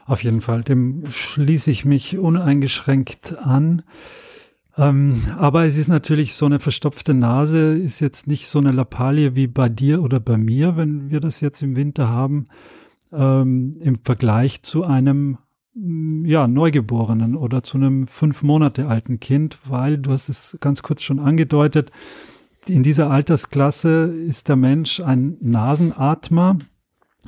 Auf 0.04 0.24
jeden 0.24 0.40
Fall, 0.40 0.62
dem 0.62 1.04
schließe 1.12 1.70
ich 1.70 1.84
mich 1.84 2.18
uneingeschränkt 2.18 3.38
an. 3.38 3.82
Ähm, 4.76 5.22
aber 5.38 5.66
es 5.66 5.76
ist 5.76 5.88
natürlich 5.88 6.34
so 6.34 6.46
eine 6.46 6.58
verstopfte 6.58 7.14
Nase, 7.14 7.76
ist 7.76 8.00
jetzt 8.00 8.26
nicht 8.26 8.48
so 8.48 8.58
eine 8.58 8.72
Lappalie 8.72 9.36
wie 9.36 9.46
bei 9.46 9.68
dir 9.68 10.02
oder 10.02 10.18
bei 10.18 10.36
mir, 10.36 10.76
wenn 10.76 11.10
wir 11.10 11.20
das 11.20 11.40
jetzt 11.40 11.62
im 11.62 11.76
Winter 11.76 12.08
haben, 12.08 12.46
ähm, 13.12 13.76
im 13.80 13.98
Vergleich 14.04 14.62
zu 14.62 14.84
einem 14.84 15.38
mm, 15.74 16.24
ja, 16.26 16.46
Neugeborenen 16.48 17.36
oder 17.36 17.62
zu 17.62 17.78
einem 17.78 18.06
fünf 18.06 18.42
Monate 18.42 18.88
alten 18.88 19.20
Kind, 19.20 19.58
weil 19.66 19.98
du 19.98 20.12
hast 20.12 20.28
es 20.28 20.56
ganz 20.60 20.82
kurz 20.82 21.02
schon 21.02 21.18
angedeutet, 21.18 21.90
in 22.66 22.82
dieser 22.82 23.10
Altersklasse 23.10 24.04
ist 24.04 24.48
der 24.48 24.56
Mensch 24.56 25.00
ein 25.00 25.36
Nasenatmer. 25.40 26.58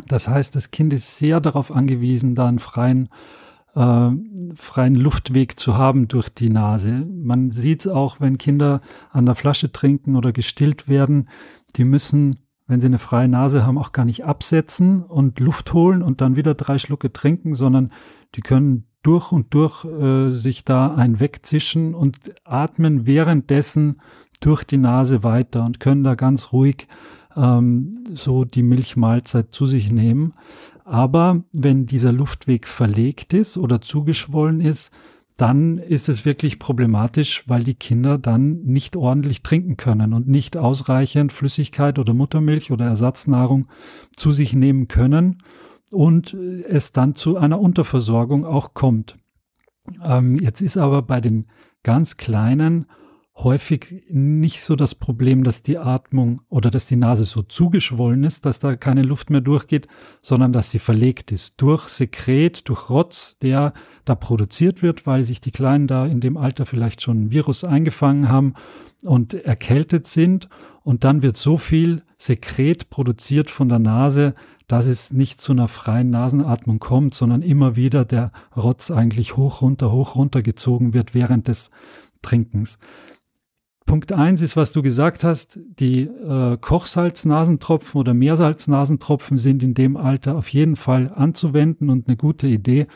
Das 0.06 0.28
heißt, 0.28 0.54
das 0.54 0.70
Kind 0.70 0.92
ist 0.92 1.18
sehr 1.18 1.40
darauf 1.40 1.70
angewiesen, 1.74 2.34
da 2.34 2.48
einen 2.48 2.58
freien 2.58 3.08
äh, 3.74 4.10
freien 4.54 4.94
Luftweg 4.94 5.58
zu 5.58 5.76
haben 5.76 6.08
durch 6.08 6.28
die 6.28 6.50
Nase. 6.50 7.06
Man 7.08 7.50
sieht 7.50 7.80
es 7.80 7.88
auch, 7.88 8.20
wenn 8.20 8.38
Kinder 8.38 8.80
an 9.10 9.26
der 9.26 9.34
Flasche 9.34 9.72
trinken 9.72 10.16
oder 10.16 10.32
gestillt 10.32 10.88
werden, 10.88 11.28
die 11.76 11.84
müssen, 11.84 12.41
wenn 12.66 12.80
sie 12.80 12.86
eine 12.86 12.98
freie 12.98 13.28
Nase 13.28 13.66
haben, 13.66 13.78
auch 13.78 13.92
gar 13.92 14.04
nicht 14.04 14.24
absetzen 14.24 15.02
und 15.02 15.40
Luft 15.40 15.72
holen 15.72 16.02
und 16.02 16.20
dann 16.20 16.36
wieder 16.36 16.54
drei 16.54 16.78
Schlucke 16.78 17.12
trinken, 17.12 17.54
sondern 17.54 17.92
die 18.34 18.40
können 18.40 18.84
durch 19.02 19.32
und 19.32 19.52
durch 19.52 19.84
äh, 19.84 20.30
sich 20.30 20.64
da 20.64 20.94
ein 20.94 21.20
wegzischen 21.20 21.94
und 21.94 22.18
atmen 22.44 23.06
währenddessen 23.06 24.00
durch 24.40 24.64
die 24.64 24.78
Nase 24.78 25.22
weiter 25.22 25.64
und 25.64 25.80
können 25.80 26.04
da 26.04 26.14
ganz 26.14 26.52
ruhig 26.52 26.88
ähm, 27.36 28.04
so 28.14 28.44
die 28.44 28.62
Milchmahlzeit 28.62 29.52
zu 29.52 29.66
sich 29.66 29.90
nehmen. 29.90 30.34
Aber 30.84 31.42
wenn 31.52 31.86
dieser 31.86 32.12
Luftweg 32.12 32.66
verlegt 32.66 33.32
ist 33.32 33.56
oder 33.56 33.80
zugeschwollen 33.80 34.60
ist, 34.60 34.92
dann 35.42 35.78
ist 35.78 36.08
es 36.08 36.24
wirklich 36.24 36.60
problematisch, 36.60 37.42
weil 37.48 37.64
die 37.64 37.74
Kinder 37.74 38.16
dann 38.16 38.62
nicht 38.62 38.94
ordentlich 38.94 39.42
trinken 39.42 39.76
können 39.76 40.12
und 40.12 40.28
nicht 40.28 40.56
ausreichend 40.56 41.32
Flüssigkeit 41.32 41.98
oder 41.98 42.14
Muttermilch 42.14 42.70
oder 42.70 42.84
Ersatznahrung 42.84 43.66
zu 44.16 44.30
sich 44.30 44.54
nehmen 44.54 44.86
können 44.86 45.42
und 45.90 46.32
es 46.32 46.92
dann 46.92 47.16
zu 47.16 47.38
einer 47.38 47.58
Unterversorgung 47.58 48.46
auch 48.46 48.72
kommt. 48.72 49.18
Ähm, 50.00 50.36
jetzt 50.36 50.60
ist 50.60 50.76
aber 50.76 51.02
bei 51.02 51.20
den 51.20 51.48
ganz 51.82 52.16
Kleinen 52.16 52.86
häufig 53.34 54.04
nicht 54.10 54.62
so 54.62 54.76
das 54.76 54.94
Problem, 54.94 55.42
dass 55.42 55.62
die 55.62 55.78
Atmung 55.78 56.42
oder 56.48 56.70
dass 56.70 56.86
die 56.86 56.96
Nase 56.96 57.24
so 57.24 57.42
zugeschwollen 57.42 58.24
ist, 58.24 58.44
dass 58.44 58.58
da 58.58 58.76
keine 58.76 59.02
Luft 59.02 59.30
mehr 59.30 59.40
durchgeht, 59.40 59.88
sondern 60.20 60.52
dass 60.52 60.70
sie 60.70 60.78
verlegt 60.78 61.32
ist 61.32 61.54
durch 61.56 61.88
Sekret, 61.88 62.68
durch 62.68 62.90
Rotz, 62.90 63.38
der 63.40 63.72
da 64.04 64.14
produziert 64.14 64.82
wird, 64.82 65.06
weil 65.06 65.24
sich 65.24 65.40
die 65.40 65.50
Kleinen 65.50 65.86
da 65.86 66.06
in 66.06 66.20
dem 66.20 66.36
Alter 66.36 66.66
vielleicht 66.66 67.02
schon 67.02 67.24
ein 67.24 67.30
Virus 67.30 67.64
eingefangen 67.64 68.28
haben 68.28 68.54
und 69.04 69.34
erkältet 69.34 70.06
sind. 70.06 70.48
Und 70.84 71.04
dann 71.04 71.22
wird 71.22 71.36
so 71.36 71.58
viel 71.58 72.02
Sekret 72.18 72.90
produziert 72.90 73.50
von 73.50 73.68
der 73.68 73.78
Nase, 73.78 74.34
dass 74.66 74.86
es 74.86 75.12
nicht 75.12 75.40
zu 75.40 75.52
einer 75.52 75.68
freien 75.68 76.10
Nasenatmung 76.10 76.78
kommt, 76.78 77.14
sondern 77.14 77.42
immer 77.42 77.76
wieder 77.76 78.04
der 78.04 78.32
Rotz 78.56 78.90
eigentlich 78.90 79.36
hoch 79.36 79.62
runter, 79.62 79.92
hoch 79.92 80.16
runter 80.16 80.42
gezogen 80.42 80.92
wird 80.92 81.14
während 81.14 81.48
des 81.48 81.70
Trinkens. 82.22 82.78
Punkt 83.86 84.12
eins 84.12 84.42
ist, 84.42 84.56
was 84.56 84.72
du 84.72 84.82
gesagt 84.82 85.24
hast, 85.24 85.58
die 85.78 86.02
äh, 86.02 86.56
Kochsalznasentropfen 86.60 88.00
oder 88.00 88.14
Meersalznasentropfen 88.14 89.36
sind 89.36 89.62
in 89.62 89.74
dem 89.74 89.96
Alter 89.96 90.36
auf 90.36 90.48
jeden 90.48 90.76
Fall 90.76 91.12
anzuwenden 91.14 91.90
und 91.90 92.08
eine 92.08 92.16
gute 92.16 92.46
Idee. 92.46 92.86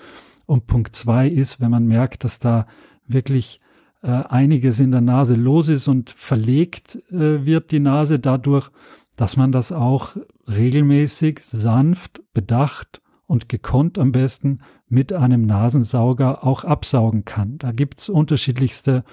Und 0.46 0.66
Punkt 0.66 0.94
zwei 0.94 1.28
ist, 1.28 1.60
wenn 1.60 1.70
man 1.70 1.86
merkt, 1.86 2.24
dass 2.24 2.38
da 2.38 2.66
wirklich 3.06 3.60
äh, 4.02 4.08
einiges 4.10 4.80
in 4.80 4.92
der 4.92 5.00
Nase 5.00 5.34
los 5.34 5.68
ist 5.68 5.88
und 5.88 6.10
verlegt 6.10 6.96
äh, 7.10 7.44
wird 7.44 7.72
die 7.72 7.80
Nase 7.80 8.18
dadurch, 8.18 8.70
dass 9.16 9.36
man 9.36 9.50
das 9.50 9.72
auch 9.72 10.16
regelmäßig, 10.46 11.40
sanft, 11.42 12.22
bedacht 12.32 13.00
und 13.26 13.48
gekonnt 13.48 13.98
am 13.98 14.12
besten 14.12 14.60
mit 14.88 15.12
einem 15.12 15.46
Nasensauger 15.46 16.44
auch 16.44 16.64
absaugen 16.64 17.24
kann. 17.24 17.58
Da 17.58 17.72
gibt's 17.72 18.08
unterschiedlichste 18.08 19.04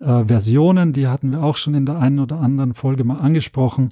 äh, 0.00 0.24
Versionen, 0.24 0.92
die 0.92 1.08
hatten 1.08 1.32
wir 1.32 1.42
auch 1.42 1.56
schon 1.56 1.74
in 1.74 1.86
der 1.86 1.98
einen 1.98 2.18
oder 2.18 2.40
anderen 2.40 2.74
Folge 2.74 3.04
mal 3.04 3.18
angesprochen. 3.18 3.90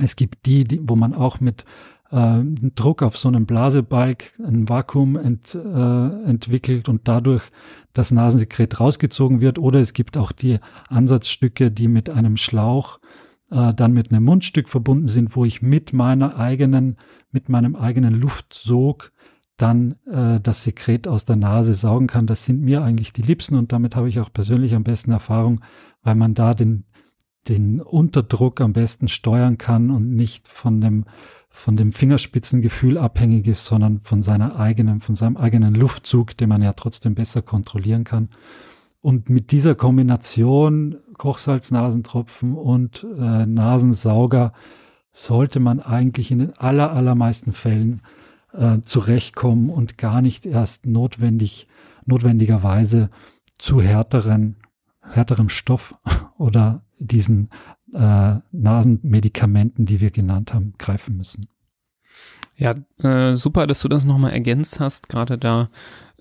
Es 0.00 0.16
gibt 0.16 0.46
die, 0.46 0.64
die 0.64 0.80
wo 0.82 0.96
man 0.96 1.14
auch 1.14 1.40
mit 1.40 1.64
äh, 2.10 2.40
Druck 2.74 3.02
auf 3.02 3.16
so 3.16 3.28
einem 3.28 3.46
Blasebalg 3.46 4.38
ein 4.44 4.68
Vakuum 4.68 5.16
ent, 5.16 5.54
äh, 5.54 6.24
entwickelt 6.24 6.88
und 6.88 7.06
dadurch 7.08 7.44
das 7.92 8.10
Nasensekret 8.10 8.80
rausgezogen 8.80 9.40
wird. 9.40 9.58
Oder 9.58 9.80
es 9.80 9.92
gibt 9.92 10.16
auch 10.16 10.32
die 10.32 10.58
Ansatzstücke, 10.88 11.70
die 11.70 11.88
mit 11.88 12.10
einem 12.10 12.36
Schlauch 12.36 13.00
äh, 13.50 13.74
dann 13.74 13.92
mit 13.92 14.10
einem 14.10 14.24
Mundstück 14.24 14.68
verbunden 14.68 15.08
sind, 15.08 15.34
wo 15.36 15.44
ich 15.44 15.62
mit 15.62 15.92
meiner 15.92 16.36
eigenen, 16.36 16.96
mit 17.32 17.48
meinem 17.48 17.76
eigenen 17.76 18.14
Luftsog 18.14 19.12
dann 19.60 19.96
äh, 20.06 20.40
das 20.40 20.64
Sekret 20.64 21.06
aus 21.06 21.24
der 21.24 21.36
Nase 21.36 21.74
saugen 21.74 22.06
kann. 22.06 22.26
Das 22.26 22.44
sind 22.44 22.62
mir 22.62 22.82
eigentlich 22.82 23.12
die 23.12 23.22
liebsten 23.22 23.56
und 23.56 23.72
damit 23.72 23.96
habe 23.96 24.08
ich 24.08 24.20
auch 24.20 24.32
persönlich 24.32 24.74
am 24.74 24.84
besten 24.84 25.12
Erfahrung, 25.12 25.60
weil 26.02 26.14
man 26.14 26.34
da 26.34 26.54
den, 26.54 26.84
den 27.48 27.80
Unterdruck 27.80 28.60
am 28.60 28.72
besten 28.72 29.08
steuern 29.08 29.58
kann 29.58 29.90
und 29.90 30.14
nicht 30.14 30.48
von 30.48 30.80
dem, 30.80 31.04
von 31.48 31.76
dem 31.76 31.92
Fingerspitzengefühl 31.92 32.96
abhängig 32.96 33.46
ist, 33.46 33.66
sondern 33.66 34.00
von 34.00 34.22
seiner 34.22 34.58
eigenen, 34.58 35.00
von 35.00 35.16
seinem 35.16 35.36
eigenen 35.36 35.74
Luftzug, 35.74 36.36
den 36.36 36.48
man 36.48 36.62
ja 36.62 36.72
trotzdem 36.72 37.14
besser 37.14 37.42
kontrollieren 37.42 38.04
kann. 38.04 38.30
Und 39.02 39.30
mit 39.30 39.50
dieser 39.50 39.74
Kombination 39.74 40.96
Kochsalz-Nasentropfen 41.16 42.54
und 42.54 43.06
äh, 43.18 43.46
Nasensauger 43.46 44.52
sollte 45.12 45.60
man 45.60 45.80
eigentlich 45.80 46.30
in 46.30 46.38
den 46.38 46.58
aller, 46.58 46.92
allermeisten 46.92 47.52
Fällen 47.52 48.02
äh, 48.52 48.80
zurechtkommen 48.82 49.70
und 49.70 49.98
gar 49.98 50.22
nicht 50.22 50.46
erst 50.46 50.86
notwendig, 50.86 51.68
notwendigerweise 52.06 53.10
zu 53.58 53.80
härteren, 53.80 54.56
härterem 55.00 55.48
Stoff 55.48 55.94
oder 56.38 56.82
diesen 56.98 57.50
äh, 57.92 58.36
Nasenmedikamenten, 58.52 59.86
die 59.86 60.00
wir 60.00 60.10
genannt 60.10 60.54
haben, 60.54 60.74
greifen 60.78 61.16
müssen. 61.16 61.48
Ja, 62.56 62.74
äh, 63.02 63.36
super, 63.36 63.66
dass 63.66 63.80
du 63.80 63.88
das 63.88 64.04
nochmal 64.04 64.32
ergänzt 64.32 64.80
hast, 64.80 65.08
gerade 65.08 65.38
da 65.38 65.70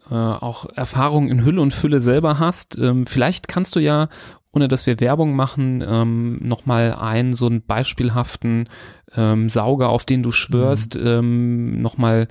äh, 0.09 0.15
auch 0.15 0.65
Erfahrung 0.75 1.29
in 1.29 1.43
Hülle 1.43 1.61
und 1.61 1.73
Fülle 1.73 2.01
selber 2.01 2.39
hast. 2.39 2.77
Ähm, 2.77 3.05
vielleicht 3.05 3.47
kannst 3.47 3.75
du 3.75 3.79
ja 3.79 4.07
ohne 4.51 4.67
dass 4.67 4.85
wir 4.85 4.99
Werbung 4.99 5.35
machen, 5.35 5.83
ähm, 5.87 6.39
nochmal 6.41 6.93
einen 6.93 7.33
so 7.33 7.45
einen 7.45 7.61
beispielhaften 7.61 8.67
ähm, 9.15 9.49
Sauger, 9.49 9.89
auf 9.89 10.05
den 10.05 10.23
du 10.23 10.31
schwörst, 10.31 10.95
mhm. 10.95 11.07
ähm, 11.07 11.81
nochmal 11.81 12.27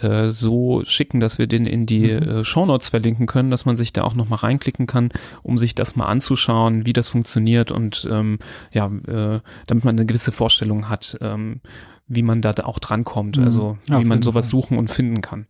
äh, 0.00 0.30
so 0.30 0.82
schicken, 0.84 1.20
dass 1.20 1.38
wir 1.38 1.46
den 1.46 1.66
in 1.66 1.86
die 1.86 2.12
mhm. 2.12 2.22
äh, 2.22 2.44
Shownotes 2.44 2.90
verlinken 2.90 3.26
können, 3.26 3.50
dass 3.50 3.64
man 3.64 3.76
sich 3.76 3.92
da 3.92 4.04
auch 4.04 4.14
nochmal 4.14 4.40
reinklicken 4.40 4.86
kann, 4.86 5.10
um 5.42 5.58
sich 5.58 5.74
das 5.74 5.96
mal 5.96 6.06
anzuschauen, 6.06 6.86
wie 6.86 6.92
das 6.92 7.08
funktioniert 7.08 7.72
und 7.72 8.06
ähm, 8.10 8.38
ja, 8.72 8.86
äh, 8.86 9.40
damit 9.66 9.84
man 9.84 9.96
eine 9.96 10.06
gewisse 10.06 10.32
Vorstellung 10.32 10.88
hat. 10.88 11.18
Ähm, 11.20 11.60
wie 12.08 12.22
man 12.22 12.40
da 12.40 12.54
auch 12.62 12.78
drankommt, 12.78 13.36
mhm. 13.36 13.44
also 13.44 13.78
ja, 13.88 14.00
wie 14.00 14.04
man 14.04 14.22
sowas 14.22 14.46
Fall. 14.46 14.50
suchen 14.50 14.78
und 14.78 14.92
finden 14.92 15.22
kann. 15.22 15.46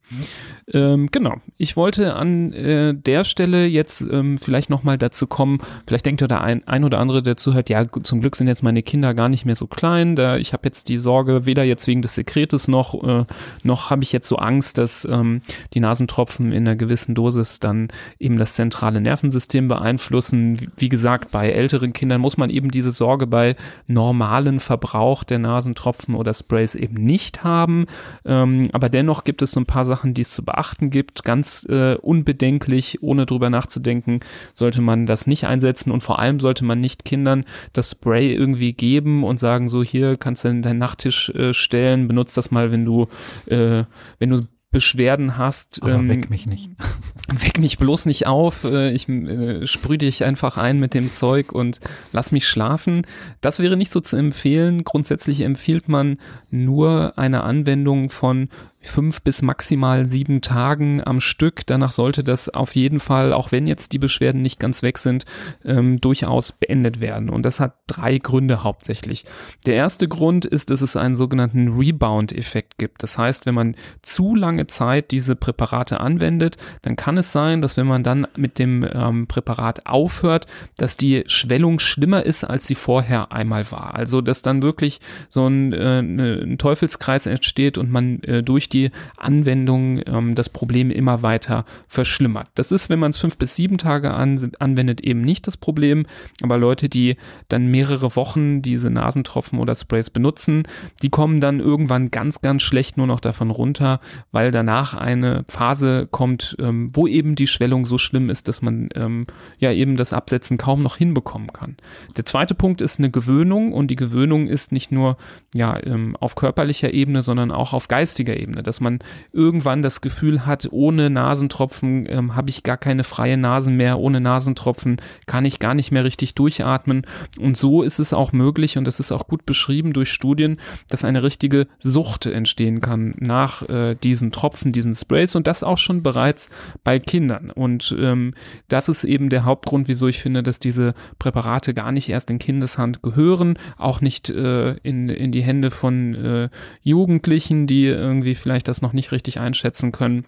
Ähm, 0.73 1.09
genau. 1.11 1.37
Ich 1.57 1.77
wollte 1.77 2.15
an 2.15 2.53
äh, 2.53 2.95
der 2.95 3.25
Stelle 3.25 3.67
jetzt 3.67 4.01
ähm, 4.01 4.39
vielleicht 4.39 4.71
nochmal 4.71 4.99
dazu 4.99 5.27
kommen, 5.27 5.59
vielleicht 5.87 6.07
denkt 6.07 6.21
ja 6.21 6.27
der 6.27 6.43
ein, 6.43 6.67
ein 6.67 6.85
oder 6.85 6.99
andere, 6.99 7.23
der 7.23 7.37
zuhört, 7.37 7.69
ja, 7.69 7.85
zum 8.03 8.21
Glück 8.21 8.37
sind 8.37 8.47
jetzt 8.47 8.63
meine 8.63 8.83
Kinder 8.83 9.15
gar 9.15 9.29
nicht 9.29 9.45
mehr 9.45 9.57
so 9.57 9.67
klein, 9.67 10.17
da 10.17 10.37
ich 10.37 10.53
habe 10.53 10.67
jetzt 10.67 10.89
die 10.89 10.99
Sorge, 10.99 11.47
weder 11.47 11.65
jetzt 11.65 11.87
wegen 11.87 12.03
des 12.03 12.15
Sekretes 12.15 12.69
noch, 12.69 13.03
äh, 13.03 13.25
noch 13.63 13.91
habe 13.91 14.03
ich 14.03 14.13
jetzt 14.13 14.29
so 14.29 14.37
so 14.37 14.43
Angst, 14.43 14.79
dass 14.79 15.05
ähm, 15.07 15.41
die 15.73 15.81
Nasentropfen 15.81 16.53
in 16.53 16.67
einer 16.67 16.77
gewissen 16.77 17.15
Dosis 17.15 17.59
dann 17.59 17.89
eben 18.19 18.37
das 18.37 18.55
zentrale 18.55 19.01
Nervensystem 19.01 19.69
beeinflussen. 19.69 20.61
Wie, 20.61 20.69
wie 20.77 20.89
gesagt, 20.89 21.31
bei 21.31 21.51
älteren 21.51 21.93
Kindern 21.93 22.21
muss 22.21 22.37
man 22.37 22.51
eben 22.51 22.71
diese 22.71 22.93
Sorge 22.93 23.27
bei 23.27 23.57
normalen 23.87 24.61
Verbrauch 24.61 25.25
der 25.25 25.39
Nasentropfen 25.39 26.15
oder 26.15 26.35
Sprays 26.35 26.75
eben 26.75 27.03
nicht 27.03 27.45
haben. 27.45 27.87
Ähm, 28.25 28.69
aber 28.73 28.89
dennoch 28.89 29.25
gibt 29.25 29.43
es 29.43 29.53
so 29.53 29.61
ein 29.61 29.67
paar 29.67 29.85
Sachen, 29.85 30.15
die 30.15 30.23
es 30.23 30.33
zu 30.33 30.45
beachten 30.45 30.56
gibt. 30.91 31.25
Ganz 31.25 31.67
äh, 31.69 31.95
unbedenklich, 31.95 33.03
ohne 33.03 33.27
drüber 33.27 33.51
nachzudenken, 33.51 34.21
sollte 34.55 34.81
man 34.81 35.07
das 35.07 35.27
nicht 35.27 35.47
einsetzen 35.47 35.91
und 35.91 36.03
vor 36.03 36.19
allem 36.19 36.41
sollte 36.41 36.65
man 36.65 36.81
nicht 36.81 37.05
Kindern 37.05 37.45
das 37.73 37.93
Spray 37.93 38.35
irgendwie 38.35 38.73
geben 38.73 39.25
und 39.25 39.39
sagen, 39.39 39.69
so 39.69 39.83
hier 39.83 40.17
kannst 40.17 40.45
du 40.45 40.49
in 40.49 40.63
deinen 40.63 40.79
Nachttisch 40.79 41.31
äh, 41.31 41.53
stellen, 41.53 42.09
benutzt 42.09 42.37
das 42.37 42.51
mal, 42.51 42.73
wenn 42.73 42.85
du, 42.85 43.09
äh, 43.47 43.85
wenn 44.19 44.31
du 44.31 44.47
Beschwerden 44.77 45.39
hast. 45.39 45.83
Aber 45.83 45.95
ähm, 45.95 46.09
weck 46.09 46.29
mich 46.29 46.47
nicht. 46.47 46.69
Weck 47.29 47.59
mich 47.59 47.79
bloß 47.79 48.05
nicht 48.05 48.27
auf. 48.27 48.65
Äh, 48.65 48.93
ich 48.93 49.09
äh, 49.09 49.67
sprühe 49.67 49.97
dich 49.97 50.23
einfach 50.23 50.59
ein 50.59 50.79
mit 50.79 50.93
dem 50.93 51.11
Zeug 51.11 51.53
und 51.53 51.81
lass 52.13 52.31
mich 52.31 52.47
schlafen. 52.47 53.07
Das 53.41 53.59
wäre 53.59 53.79
nicht 53.79 53.91
so 53.91 54.01
zu 54.01 54.17
empfehlen. 54.17 54.85
Grundsätzlich 54.85 55.41
empfiehlt 55.41 55.89
man 55.89 56.19
nur 56.51 57.15
eine 57.17 57.43
Anwendung 57.45 58.11
von 58.11 58.51
fünf 58.89 59.23
bis 59.23 59.43
maximal 59.43 60.07
sieben 60.07 60.41
Tagen 60.41 61.03
am 61.05 61.21
Stück. 61.21 61.67
Danach 61.67 61.93
sollte 61.93 62.23
das 62.23 62.49
auf 62.49 62.75
jeden 62.77 63.01
Fall, 63.01 63.33
auch 63.33 63.53
wenn 63.53 63.67
jetzt 63.67 63.93
die 63.93 63.99
Beschwerden 63.99 64.43
nicht 64.43 64.61
ganz 64.61 64.83
weg 64.83 64.99
sind, 64.99 65.25
ähm, 65.65 66.01
durchaus 66.01 66.53
beendet 66.53 67.01
werden. 67.01 67.29
Und 67.29 67.43
das 67.45 67.61
hat 67.61 67.75
drei 67.87 68.19
Gründe 68.19 68.63
hauptsächlich. 68.63 69.25
Der 69.67 69.75
erste 69.75 70.09
Grund 70.09 70.45
ist, 70.45 70.71
dass 70.71 70.83
es 70.83 70.97
einen 70.97 71.17
sogenannten 71.17 71.79
Rebound-Effekt 71.79 72.79
gibt. 72.79 73.03
Das 73.03 73.19
heißt, 73.19 73.47
wenn 73.47 73.55
man 73.55 73.77
zu 74.03 74.35
lange 74.35 74.67
Zeit 74.67 75.11
diese 75.11 75.37
Präparate 75.37 76.01
anwendet, 76.01 76.57
dann 76.83 76.97
kann 76.97 77.19
es 77.19 77.33
sein, 77.33 77.63
dass 77.63 77.77
wenn 77.77 77.87
man 77.87 78.03
dann 78.03 78.27
mit 78.37 78.59
dem 78.59 78.87
ähm, 78.91 79.27
Präparat 79.27 79.87
aufhört, 79.87 80.47
dass 80.77 80.97
die 80.97 81.25
Schwellung 81.27 81.79
schlimmer 81.79 82.23
ist, 82.23 82.45
als 82.45 82.67
sie 82.67 82.75
vorher 82.75 83.33
einmal 83.33 83.71
war. 83.71 83.95
Also, 83.95 84.21
dass 84.21 84.43
dann 84.43 84.63
wirklich 84.63 85.01
so 85.29 85.47
ein, 85.47 85.73
äh, 85.73 86.03
ne, 86.03 86.41
ein 86.43 86.59
Teufelskreis 86.59 87.27
entsteht 87.27 87.79
und 87.79 87.91
man 87.91 88.21
äh, 88.23 88.43
durch 88.43 88.69
die 88.69 88.76
die 88.77 88.91
Anwendung 89.17 90.01
ähm, 90.07 90.35
das 90.35 90.49
Problem 90.49 90.91
immer 90.91 91.23
weiter 91.23 91.65
verschlimmert. 91.89 92.49
Das 92.55 92.73
ist, 92.73 92.89
wenn 92.91 92.99
man 92.99 93.11
es 93.11 93.19
fünf 93.19 93.39
bis 93.39 93.55
sieben 93.55 93.79
Tage 93.79 94.13
an, 94.13 94.53
anwendet, 94.59 95.01
eben 95.01 95.23
nicht 95.23 95.47
das 95.47 95.57
Problem. 95.57 96.07
Aber 96.43 96.59
Leute, 96.59 96.89
die 96.89 97.17
dann 97.49 97.67
mehrere 97.67 98.17
Wochen 98.17 98.63
diese 98.63 98.91
Nasentropfen 98.91 99.59
oder 99.59 99.75
Sprays 99.75 100.11
benutzen, 100.11 100.65
die 101.03 101.11
kommen 101.11 101.41
dann 101.41 101.61
irgendwann 101.61 102.11
ganz, 102.11 102.43
ganz 102.43 102.63
schlecht 102.63 102.97
nur 102.97 103.07
noch 103.07 103.21
davon 103.21 103.51
runter, 103.51 104.01
weil 104.33 104.51
danach 104.51 104.95
eine 104.95 105.45
Phase 105.49 106.09
kommt, 106.11 106.57
ähm, 106.61 106.91
wo 106.93 107.07
eben 107.07 107.35
die 107.35 107.47
Schwellung 107.47 107.87
so 107.87 107.99
schlimm 107.99 108.31
ist, 108.31 108.49
dass 108.49 108.63
man 108.63 108.89
ähm, 108.95 109.27
ja 109.59 109.73
eben 109.73 109.97
das 109.97 110.13
Absetzen 110.13 110.59
kaum 110.59 110.83
noch 110.83 110.97
hinbekommen 110.97 111.53
kann. 111.53 111.77
Der 112.17 112.25
zweite 112.25 112.55
Punkt 112.55 112.81
ist 112.81 112.99
eine 112.99 113.11
Gewöhnung 113.11 113.73
und 113.73 113.89
die 113.89 113.97
Gewöhnung 113.97 114.47
ist 114.49 114.73
nicht 114.73 114.93
nur 114.93 115.17
ja 115.55 115.79
ähm, 115.85 116.17
auf 116.21 116.35
körperlicher 116.35 116.93
Ebene, 116.93 117.23
sondern 117.23 117.51
auch 117.51 117.73
auf 117.73 117.89
geistiger 117.89 118.37
Ebene 118.37 118.56
dass 118.63 118.81
man 118.81 118.99
irgendwann 119.33 119.83
das 119.83 120.01
Gefühl 120.01 120.47
hat, 120.47 120.69
ohne 120.71 121.11
Nasentropfen 121.11 122.07
ähm, 122.09 122.35
habe 122.35 122.51
ich 122.51 122.63
gar 122.63 122.77
keine 122.77 123.05
freie 123.05 123.37
Nasen 123.37 123.77
mehr, 123.77 123.99
ohne 123.99 124.21
Nasentropfen 124.21 125.01
kann 125.27 125.45
ich 125.45 125.59
gar 125.59 125.75
nicht 125.75 125.93
mehr 125.93 126.05
richtig 126.05 126.35
durchatmen. 126.35 127.07
Und 127.39 127.57
so 127.57 127.83
ist 127.83 127.99
es 127.99 128.13
auch 128.13 128.33
möglich, 128.33 128.79
und 128.79 128.85
das 128.85 129.01
ist 129.01 129.13
auch 129.13 129.27
gut 129.27 129.47
beschrieben 129.47 129.93
durch 129.93 130.11
Studien, 130.11 130.59
dass 130.89 131.05
eine 131.05 131.23
richtige 131.23 131.67
Sucht 131.79 132.27
entstehen 132.27 132.81
kann 132.81 133.15
nach 133.19 133.69
äh, 133.69 133.95
diesen 133.95 134.33
Tropfen, 134.33 134.73
diesen 134.73 134.95
Sprays 134.95 135.35
und 135.35 135.47
das 135.47 135.63
auch 135.63 135.79
schon 135.79 136.03
bereits 136.03 136.49
bei 136.85 136.99
Kindern. 136.99 137.51
Und 137.51 137.95
ähm, 137.99 138.35
das 138.69 138.89
ist 138.89 139.05
eben 139.05 139.29
der 139.29 139.45
Hauptgrund, 139.45 139.89
wieso 139.89 140.09
ich 140.09 140.19
finde, 140.19 140.43
dass 140.43 140.59
diese 140.59 140.95
Präparate 141.19 141.75
gar 141.75 141.93
nicht 141.93 142.09
erst 142.09 142.31
in 142.31 142.39
Kindeshand 142.39 143.03
gehören, 143.03 143.59
auch 143.77 144.01
nicht 144.01 144.31
äh, 144.31 144.77
in, 144.79 145.09
in 145.09 145.33
die 145.33 145.43
Hände 145.43 145.71
von 145.71 146.15
äh, 146.15 146.49
Jugendlichen, 146.83 147.67
die 147.67 147.87
irgendwie 147.87 148.35
vielleicht 148.47 148.69
das 148.69 148.81
noch 148.81 148.93
nicht 148.93 149.11
richtig 149.11 149.41
einschätzen 149.41 149.91
können 149.91 150.25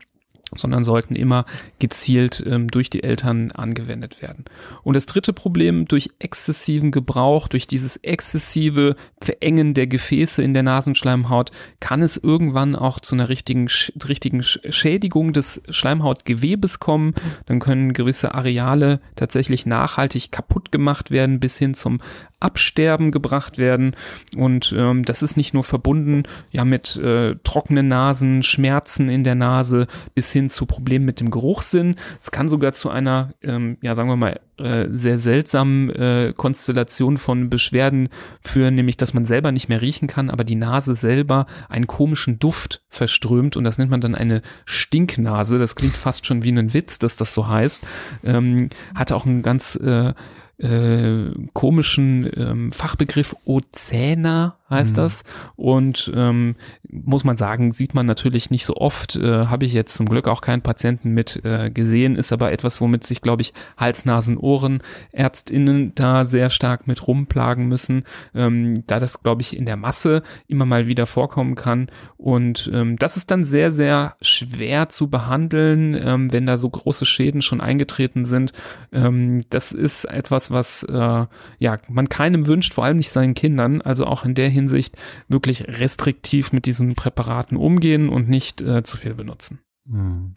sondern 0.56 0.84
sollten 0.84 1.14
immer 1.14 1.44
gezielt 1.78 2.42
ähm, 2.46 2.68
durch 2.68 2.88
die 2.90 3.02
Eltern 3.02 3.52
angewendet 3.52 4.22
werden. 4.22 4.46
Und 4.82 4.94
das 4.94 5.06
dritte 5.06 5.32
Problem, 5.32 5.86
durch 5.86 6.10
exzessiven 6.18 6.90
Gebrauch, 6.90 7.48
durch 7.48 7.66
dieses 7.66 7.98
exzessive 7.98 8.96
Verengen 9.20 9.74
der 9.74 9.86
Gefäße 9.86 10.42
in 10.42 10.54
der 10.54 10.62
Nasenschleimhaut, 10.62 11.50
kann 11.80 12.02
es 12.02 12.16
irgendwann 12.16 12.76
auch 12.76 13.00
zu 13.00 13.14
einer 13.14 13.28
richtigen, 13.28 13.68
richtigen 14.08 14.42
Schädigung 14.42 15.32
des 15.32 15.60
Schleimhautgewebes 15.68 16.78
kommen. 16.78 17.14
Dann 17.46 17.60
können 17.60 17.92
gewisse 17.92 18.34
Areale 18.34 19.00
tatsächlich 19.16 19.66
nachhaltig 19.66 20.32
kaputt 20.32 20.72
gemacht 20.72 21.10
werden, 21.10 21.40
bis 21.40 21.58
hin 21.58 21.74
zum 21.74 22.00
Absterben 22.40 23.10
gebracht 23.10 23.58
werden. 23.58 23.96
Und 24.36 24.74
ähm, 24.76 25.04
das 25.04 25.22
ist 25.22 25.36
nicht 25.36 25.54
nur 25.54 25.64
verbunden 25.64 26.22
ja 26.50 26.64
mit 26.64 26.96
äh, 26.96 27.36
trockenen 27.42 27.88
Nasen, 27.88 28.42
Schmerzen 28.42 29.08
in 29.08 29.24
der 29.24 29.34
Nase, 29.34 29.86
bis 30.14 30.30
hin 30.30 30.48
zu 30.48 30.66
Problemen 30.66 31.04
mit 31.04 31.20
dem 31.20 31.30
Geruchssinn. 31.30 31.96
Es 32.20 32.30
kann 32.30 32.48
sogar 32.48 32.72
zu 32.72 32.90
einer, 32.90 33.32
ähm, 33.42 33.78
ja 33.82 33.94
sagen 33.94 34.08
wir 34.08 34.16
mal, 34.16 34.40
äh, 34.58 34.88
sehr 34.90 35.18
seltsamen 35.18 35.90
äh, 35.90 36.32
Konstellation 36.36 37.16
von 37.16 37.50
Beschwerden 37.50 38.08
führen, 38.40 38.74
nämlich 38.74 38.96
dass 38.96 39.14
man 39.14 39.24
selber 39.24 39.52
nicht 39.52 39.68
mehr 39.68 39.82
riechen 39.82 40.08
kann, 40.08 40.30
aber 40.30 40.44
die 40.44 40.56
Nase 40.56 40.94
selber 40.94 41.46
einen 41.68 41.86
komischen 41.86 42.38
Duft 42.38 42.82
verströmt 42.88 43.56
und 43.56 43.64
das 43.64 43.78
nennt 43.78 43.90
man 43.90 44.00
dann 44.00 44.14
eine 44.14 44.42
Stinknase. 44.64 45.58
Das 45.58 45.76
klingt 45.76 45.96
fast 45.96 46.26
schon 46.26 46.42
wie 46.42 46.52
ein 46.52 46.74
Witz, 46.74 46.98
dass 46.98 47.16
das 47.16 47.34
so 47.34 47.48
heißt. 47.48 47.84
Ähm, 48.24 48.70
hatte 48.94 49.14
auch 49.16 49.26
einen 49.26 49.42
ganz 49.42 49.76
äh, 49.76 50.12
äh, 50.58 51.30
komischen 51.52 52.30
ähm, 52.36 52.72
Fachbegriff 52.72 53.34
Ozäner 53.44 54.57
heißt 54.70 54.96
mhm. 54.96 55.02
das. 55.02 55.24
Und 55.56 56.12
ähm, 56.14 56.56
muss 56.88 57.24
man 57.24 57.36
sagen, 57.36 57.72
sieht 57.72 57.94
man 57.94 58.06
natürlich 58.06 58.50
nicht 58.50 58.64
so 58.64 58.76
oft. 58.76 59.16
Äh, 59.16 59.46
Habe 59.46 59.66
ich 59.66 59.72
jetzt 59.72 59.94
zum 59.94 60.06
Glück 60.06 60.28
auch 60.28 60.40
keinen 60.40 60.62
Patienten 60.62 61.10
mit 61.10 61.44
äh, 61.44 61.70
gesehen, 61.70 62.16
ist 62.16 62.32
aber 62.32 62.52
etwas, 62.52 62.80
womit 62.80 63.04
sich, 63.04 63.22
glaube 63.22 63.42
ich, 63.42 63.52
Hals, 63.76 64.04
Nasen, 64.04 64.36
Ohren 64.36 64.82
ÄrztInnen 65.12 65.92
da 65.94 66.24
sehr 66.24 66.50
stark 66.50 66.86
mit 66.86 67.06
rumplagen 67.06 67.68
müssen, 67.68 68.04
ähm, 68.34 68.74
da 68.86 68.98
das, 68.98 69.22
glaube 69.22 69.42
ich, 69.42 69.56
in 69.56 69.66
der 69.66 69.76
Masse 69.76 70.22
immer 70.46 70.66
mal 70.66 70.86
wieder 70.86 71.06
vorkommen 71.06 71.54
kann. 71.54 71.88
Und 72.16 72.70
ähm, 72.72 72.96
das 72.96 73.16
ist 73.16 73.30
dann 73.30 73.44
sehr, 73.44 73.72
sehr 73.72 74.16
schwer 74.20 74.88
zu 74.88 75.08
behandeln, 75.08 75.98
ähm, 76.00 76.32
wenn 76.32 76.46
da 76.46 76.58
so 76.58 76.68
große 76.68 77.06
Schäden 77.06 77.42
schon 77.42 77.60
eingetreten 77.60 78.24
sind. 78.24 78.52
Ähm, 78.92 79.40
das 79.50 79.72
ist 79.72 80.04
etwas, 80.04 80.50
was 80.50 80.82
äh, 80.84 81.26
ja 81.58 81.78
man 81.88 82.08
keinem 82.08 82.46
wünscht, 82.46 82.74
vor 82.74 82.84
allem 82.84 82.98
nicht 82.98 83.10
seinen 83.10 83.34
Kindern. 83.34 83.82
Also 83.82 84.06
auch 84.06 84.24
in 84.24 84.34
der 84.34 84.48
Hinsicht 84.58 84.96
wirklich 85.28 85.66
restriktiv 85.68 86.52
mit 86.52 86.66
diesen 86.66 86.94
Präparaten 86.94 87.56
umgehen 87.56 88.08
und 88.08 88.28
nicht 88.28 88.60
äh, 88.60 88.82
zu 88.82 88.96
viel 88.96 89.14
benutzen. 89.14 89.60
Hm. 89.90 90.34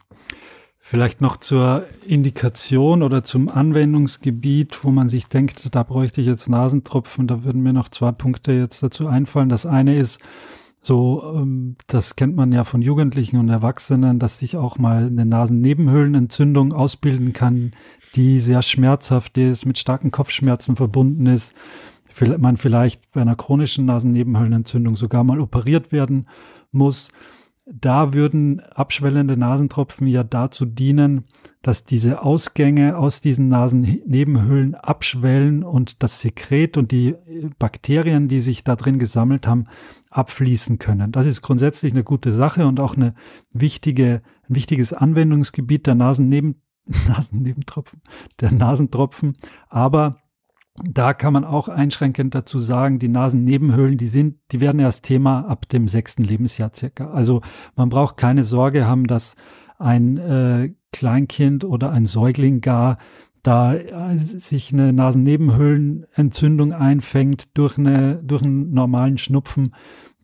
Vielleicht 0.80 1.22
noch 1.22 1.38
zur 1.38 1.86
Indikation 2.06 3.02
oder 3.02 3.24
zum 3.24 3.48
Anwendungsgebiet, 3.48 4.84
wo 4.84 4.92
man 4.92 5.08
sich 5.08 5.28
denkt, 5.28 5.74
da 5.74 5.84
bräuchte 5.84 6.20
ich 6.20 6.28
jetzt 6.28 6.50
Nasentropfen. 6.50 7.28
Da 7.28 7.46
würden 7.46 7.62
mir 7.64 7.72
noch 7.72 7.88
zwei 7.88 8.12
Punkte 8.12 8.52
jetzt 8.52 8.84
dazu 8.84 9.08
einfallen. 9.08 9.48
Das 9.48 9.66
eine 9.66 9.98
ist, 9.98 10.20
so, 10.82 11.34
ähm, 11.36 11.78
das 11.88 12.16
kennt 12.16 12.36
man 12.36 12.52
ja 12.52 12.64
von 12.64 12.82
Jugendlichen 12.82 13.38
und 13.38 13.50
Erwachsenen, 13.50 14.20
dass 14.20 14.40
sich 14.40 14.58
auch 14.58 14.80
mal 14.80 15.06
eine 15.06 15.26
Nasennebenhöhlenentzündung 15.26 16.74
ausbilden 16.74 17.34
kann, 17.34 17.72
die 18.16 18.42
sehr 18.42 18.62
schmerzhaft 18.62 19.38
ist, 19.38 19.66
mit 19.66 19.78
starken 19.78 20.12
Kopfschmerzen 20.12 20.76
verbunden 20.76 21.26
ist 21.28 21.54
man 22.38 22.58
vielleicht 22.58 23.12
bei 23.12 23.22
einer 23.22 23.36
chronischen 23.36 23.86
Nasennebenhöhlenentzündung 23.86 24.96
sogar 24.96 25.24
mal 25.24 25.40
operiert 25.40 25.92
werden 25.92 26.28
muss. 26.72 27.12
Da 27.66 28.14
würden 28.14 28.60
abschwellende 28.60 29.38
Nasentropfen 29.38 30.08
ja 30.08 30.24
dazu 30.24 30.66
dienen, 30.66 31.26
dass 31.62 31.86
diese 31.86 32.24
Ausgänge 32.24 32.98
aus 32.98 33.22
diesen 33.22 33.50
Nasennebenhöhlen 33.50 34.76
abschwellen 34.76 35.64
und 35.64 36.02
das 36.02 36.20
Sekret 36.20 36.76
und 36.76 36.92
die 36.92 37.16
Bakterien, 37.60 38.28
die 38.28 38.42
sich 38.42 38.64
da 38.64 38.76
drin 38.76 39.00
gesammelt 39.00 39.48
haben, 39.48 39.68
abfließen 40.10 40.80
können. 40.80 41.12
Das 41.12 41.26
ist 41.26 41.42
grundsätzlich 41.42 41.94
eine 41.94 42.04
gute 42.04 42.32
Sache 42.34 42.66
und 42.66 42.80
auch 42.80 42.96
eine 42.96 43.14
wichtige, 43.54 44.22
ein 44.50 44.56
wichtiges 44.56 44.92
Anwendungsgebiet 44.92 45.88
der 45.88 45.96
Nasenneben, 45.96 46.62
Nasennebentropfen, 47.08 48.02
der 48.42 48.52
Nasentropfen. 48.52 49.38
Aber 49.70 50.21
da 50.76 51.14
kann 51.14 51.34
man 51.34 51.44
auch 51.44 51.68
einschränkend 51.68 52.34
dazu 52.34 52.60
sagen, 52.60 53.00
die 53.00 53.10
Nasennebenhöhlen, 53.10 53.98
die 53.98 54.08
sind, 54.08 54.38
die 54.52 54.62
werden 54.62 54.80
erst 54.80 55.04
Thema 55.04 55.42
ab 55.42 55.68
dem 55.70 55.88
sechsten 55.88 56.24
Lebensjahr 56.24 56.72
circa. 56.74 57.12
Also 57.12 57.42
man 57.76 57.90
braucht 57.90 58.18
keine 58.18 58.44
Sorge 58.44 58.86
haben, 58.86 59.08
dass 59.08 59.36
ein 59.80 60.18
äh, 60.18 60.74
Kleinkind 60.94 61.66
oder 61.66 61.92
ein 61.92 62.06
Säugling 62.06 62.62
gar 62.62 62.98
da 63.44 63.74
äh, 63.74 64.18
sich 64.18 64.72
eine 64.72 64.94
Nasennebenhöhlenentzündung 64.94 66.74
einfängt 66.74 67.58
durch 67.58 67.78
eine 67.78 68.22
durch 68.24 68.44
einen 68.44 68.74
normalen 68.74 69.18
Schnupfen. 69.18 69.74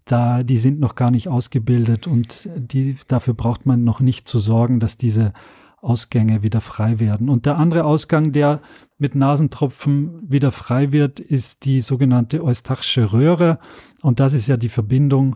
da, 0.06 0.44
die 0.44 0.58
sind 0.58 0.80
noch 0.80 0.96
gar 0.96 1.12
nicht 1.12 1.28
ausgebildet 1.28 2.08
und 2.08 2.48
die, 2.56 2.96
dafür 3.08 3.34
braucht 3.34 3.66
man 3.66 3.84
noch 3.84 4.00
nicht 4.00 4.28
zu 4.28 4.40
sorgen, 4.40 4.80
dass 4.80 4.98
diese 4.98 5.34
Ausgänge 5.82 6.44
wieder 6.44 6.62
frei 6.62 7.00
werden. 7.00 7.30
Und 7.30 7.46
der 7.46 7.58
andere 7.58 7.84
Ausgang, 7.84 8.32
der 8.32 8.62
mit 8.98 9.16
Nasentropfen 9.16 10.22
wieder 10.28 10.52
frei 10.52 10.92
wird, 10.92 11.20
ist 11.20 11.66
die 11.66 11.82
sogenannte 11.82 12.44
Eustachische 12.44 13.14
Röhre. 13.14 13.60
Und 14.02 14.20
das 14.20 14.34
ist 14.34 14.48
ja 14.48 14.58
die 14.58 14.70
Verbindung 14.70 15.36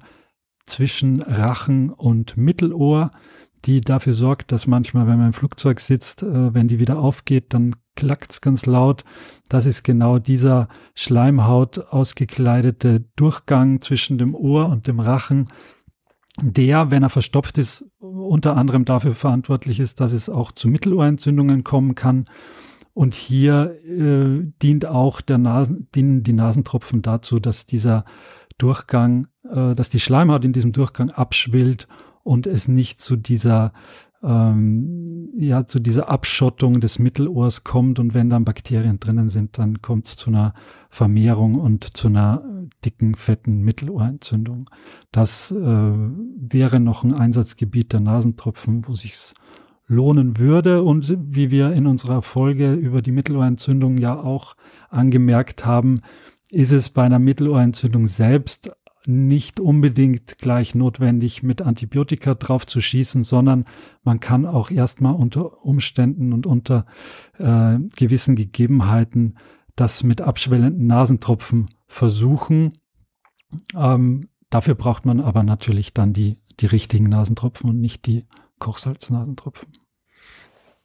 zwischen 0.65 1.21
Rachen 1.21 1.89
und 1.89 2.37
Mittelohr, 2.37 3.11
die 3.65 3.81
dafür 3.81 4.13
sorgt, 4.13 4.51
dass 4.51 4.67
manchmal, 4.67 5.07
wenn 5.07 5.17
man 5.17 5.27
im 5.27 5.33
Flugzeug 5.33 5.79
sitzt, 5.79 6.23
äh, 6.23 6.53
wenn 6.53 6.67
die 6.67 6.79
wieder 6.79 6.97
aufgeht, 6.97 7.53
dann 7.53 7.75
klackt's 7.95 8.41
ganz 8.41 8.65
laut. 8.65 9.03
Das 9.49 9.65
ist 9.65 9.83
genau 9.83 10.17
dieser 10.17 10.67
Schleimhaut 10.95 11.77
ausgekleidete 11.77 13.05
Durchgang 13.15 13.81
zwischen 13.81 14.17
dem 14.17 14.33
Ohr 14.33 14.67
und 14.69 14.87
dem 14.87 14.99
Rachen, 14.99 15.49
der, 16.41 16.89
wenn 16.89 17.03
er 17.03 17.09
verstopft 17.09 17.57
ist, 17.57 17.85
unter 17.99 18.55
anderem 18.55 18.85
dafür 18.85 19.13
verantwortlich 19.13 19.79
ist, 19.79 19.99
dass 19.99 20.13
es 20.13 20.29
auch 20.29 20.51
zu 20.51 20.69
Mittelohrentzündungen 20.69 21.63
kommen 21.63 21.93
kann. 21.93 22.27
Und 22.93 23.15
hier 23.15 23.77
äh, 23.85 24.51
dient 24.61 24.85
auch 24.85 25.21
der 25.21 25.37
Nasen, 25.37 25.87
dienen 25.95 26.23
die 26.23 26.33
Nasentropfen 26.33 27.01
dazu, 27.01 27.39
dass 27.39 27.65
dieser 27.65 28.05
Durchgang, 28.57 29.27
äh, 29.49 29.75
dass 29.75 29.89
die 29.89 29.99
Schleimhaut 29.99 30.43
in 30.43 30.53
diesem 30.53 30.71
Durchgang 30.73 31.09
abschwillt 31.09 31.87
und 32.23 32.47
es 32.47 32.67
nicht 32.67 33.01
zu 33.01 33.15
dieser 33.15 33.73
ähm, 34.23 35.29
ja 35.35 35.65
zu 35.65 35.79
dieser 35.79 36.09
Abschottung 36.09 36.79
des 36.79 36.99
Mittelohrs 36.99 37.63
kommt 37.63 37.97
und 37.99 38.13
wenn 38.13 38.29
dann 38.29 38.45
Bakterien 38.45 38.99
drinnen 38.99 39.29
sind, 39.29 39.57
dann 39.57 39.81
kommt 39.81 40.07
es 40.07 40.15
zu 40.15 40.29
einer 40.29 40.53
Vermehrung 40.89 41.55
und 41.55 41.97
zu 41.97 42.07
einer 42.07 42.43
dicken, 42.85 43.15
fetten 43.15 43.61
Mittelohrentzündung. 43.61 44.69
Das 45.11 45.51
äh, 45.51 45.55
wäre 45.55 46.79
noch 46.79 47.03
ein 47.03 47.13
Einsatzgebiet 47.13 47.93
der 47.93 48.01
Nasentropfen, 48.01 48.87
wo 48.87 48.93
sich's 48.93 49.33
lohnen 49.91 50.37
würde 50.37 50.83
und 50.83 51.15
wie 51.19 51.51
wir 51.51 51.73
in 51.73 51.85
unserer 51.85 52.21
Folge 52.21 52.73
über 52.73 53.01
die 53.01 53.11
Mittelohrentzündung 53.11 53.97
ja 53.97 54.17
auch 54.17 54.55
angemerkt 54.89 55.65
haben, 55.65 56.01
ist 56.49 56.71
es 56.71 56.89
bei 56.89 57.03
einer 57.03 57.19
Mittelohrentzündung 57.19 58.07
selbst 58.07 58.71
nicht 59.05 59.59
unbedingt 59.59 60.37
gleich 60.37 60.75
notwendig, 60.75 61.43
mit 61.43 61.61
Antibiotika 61.61 62.35
drauf 62.35 62.65
zu 62.67 62.79
schießen, 62.81 63.23
sondern 63.23 63.65
man 64.03 64.19
kann 64.19 64.45
auch 64.45 64.71
erstmal 64.71 65.15
unter 65.15 65.65
Umständen 65.65 66.33
und 66.33 66.45
unter 66.45 66.85
äh, 67.37 67.77
gewissen 67.95 68.35
Gegebenheiten 68.35 69.37
das 69.75 70.03
mit 70.03 70.21
abschwellenden 70.21 70.87
Nasentropfen 70.87 71.69
versuchen. 71.87 72.77
Ähm, 73.75 74.29
dafür 74.49 74.75
braucht 74.75 75.05
man 75.05 75.19
aber 75.19 75.43
natürlich 75.43 75.93
dann 75.93 76.13
die, 76.13 76.37
die 76.59 76.67
richtigen 76.67 77.09
Nasentropfen 77.09 77.69
und 77.69 77.81
nicht 77.81 78.05
die 78.05 78.25
Kochsalznasentropfen. 78.59 79.80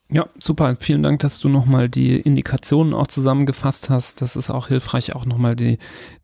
Ja, 0.09 0.29
super. 0.39 0.77
Vielen 0.79 1.03
Dank, 1.03 1.19
dass 1.21 1.41
du 1.41 1.49
nochmal 1.49 1.89
die 1.89 2.15
Indikationen 2.21 2.95
auch 2.95 3.09
zusammengefasst 3.09 3.91
hast. 3.91 4.23
Das 4.23 4.37
ist 4.37 4.51
auch 4.51 4.69
hilfreich, 4.69 5.17
auch 5.17 5.27
nochmal 5.27 5.57
die, 5.57 5.79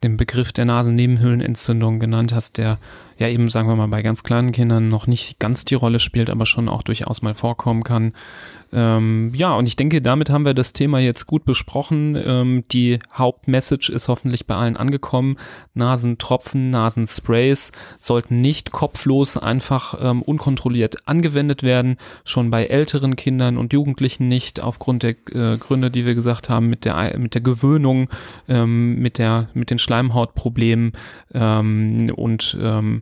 den 0.05 0.17
Begriff 0.17 0.53
der 0.53 0.67
Nasennebenhöhlenentzündung 0.67 1.99
genannt 1.99 2.33
hast, 2.33 2.59
der 2.59 2.79
ja 3.23 3.29
eben, 3.29 3.49
sagen 3.49 3.69
wir 3.69 3.77
mal, 3.77 3.89
bei 3.89 4.03
ganz 4.03 4.25
kleinen 4.25 4.53
Kindern 4.53 4.89
noch 4.89 5.07
nicht 5.07 5.39
ganz 5.39 5.65
die 5.65 5.77
Rolle 5.77 6.01
spielt, 6.01 6.29
aber 6.29 6.45
schon 6.45 6.69
auch 6.69 6.83
durchaus 6.83 7.23
mal 7.23 7.35
vorkommen 7.35 7.85
kann. 7.85 8.13
Ähm, 8.73 9.33
ja, 9.35 9.55
und 9.55 9.67
ich 9.67 9.77
denke, 9.77 10.01
damit 10.01 10.31
haben 10.31 10.47
wir 10.47 10.55
das 10.55 10.73
Thema 10.73 10.99
jetzt 10.99 11.27
gut 11.27 11.45
besprochen. 11.45 12.17
Ähm, 12.17 12.65
die 12.73 12.99
Hauptmessage 13.13 13.91
ist 13.93 14.09
hoffentlich 14.09 14.47
bei 14.47 14.55
allen 14.55 14.77
angekommen. 14.77 15.37
Nasentropfen, 15.75 16.71
Nasensprays 16.71 17.73
sollten 18.01 18.41
nicht 18.41 18.73
kopflos 18.73 19.37
einfach 19.37 19.99
ähm, 20.01 20.23
unkontrolliert 20.23 21.07
angewendet 21.07 21.63
werden. 21.63 21.97
Schon 22.25 22.51
bei 22.51 22.67
älteren 22.67 23.15
Kindern 23.15 23.59
und 23.59 23.75
Jugendlichen 23.75 24.29
nicht, 24.29 24.63
aufgrund 24.63 25.03
der 25.03 25.17
äh, 25.33 25.59
Gründe, 25.59 25.91
die 25.91 26.07
wir 26.07 26.15
gesagt 26.15 26.49
haben, 26.49 26.69
mit 26.69 26.87
der, 26.87 27.19
mit 27.19 27.35
der 27.35 27.43
Gewöhnung, 27.43 28.09
ähm, 28.49 28.99
mit 28.99 29.19
der, 29.19 29.49
mit 29.53 29.71
den 29.71 29.79
Schleimhautproblemen 29.79 30.93
ähm, 31.35 32.11
und 32.17 32.59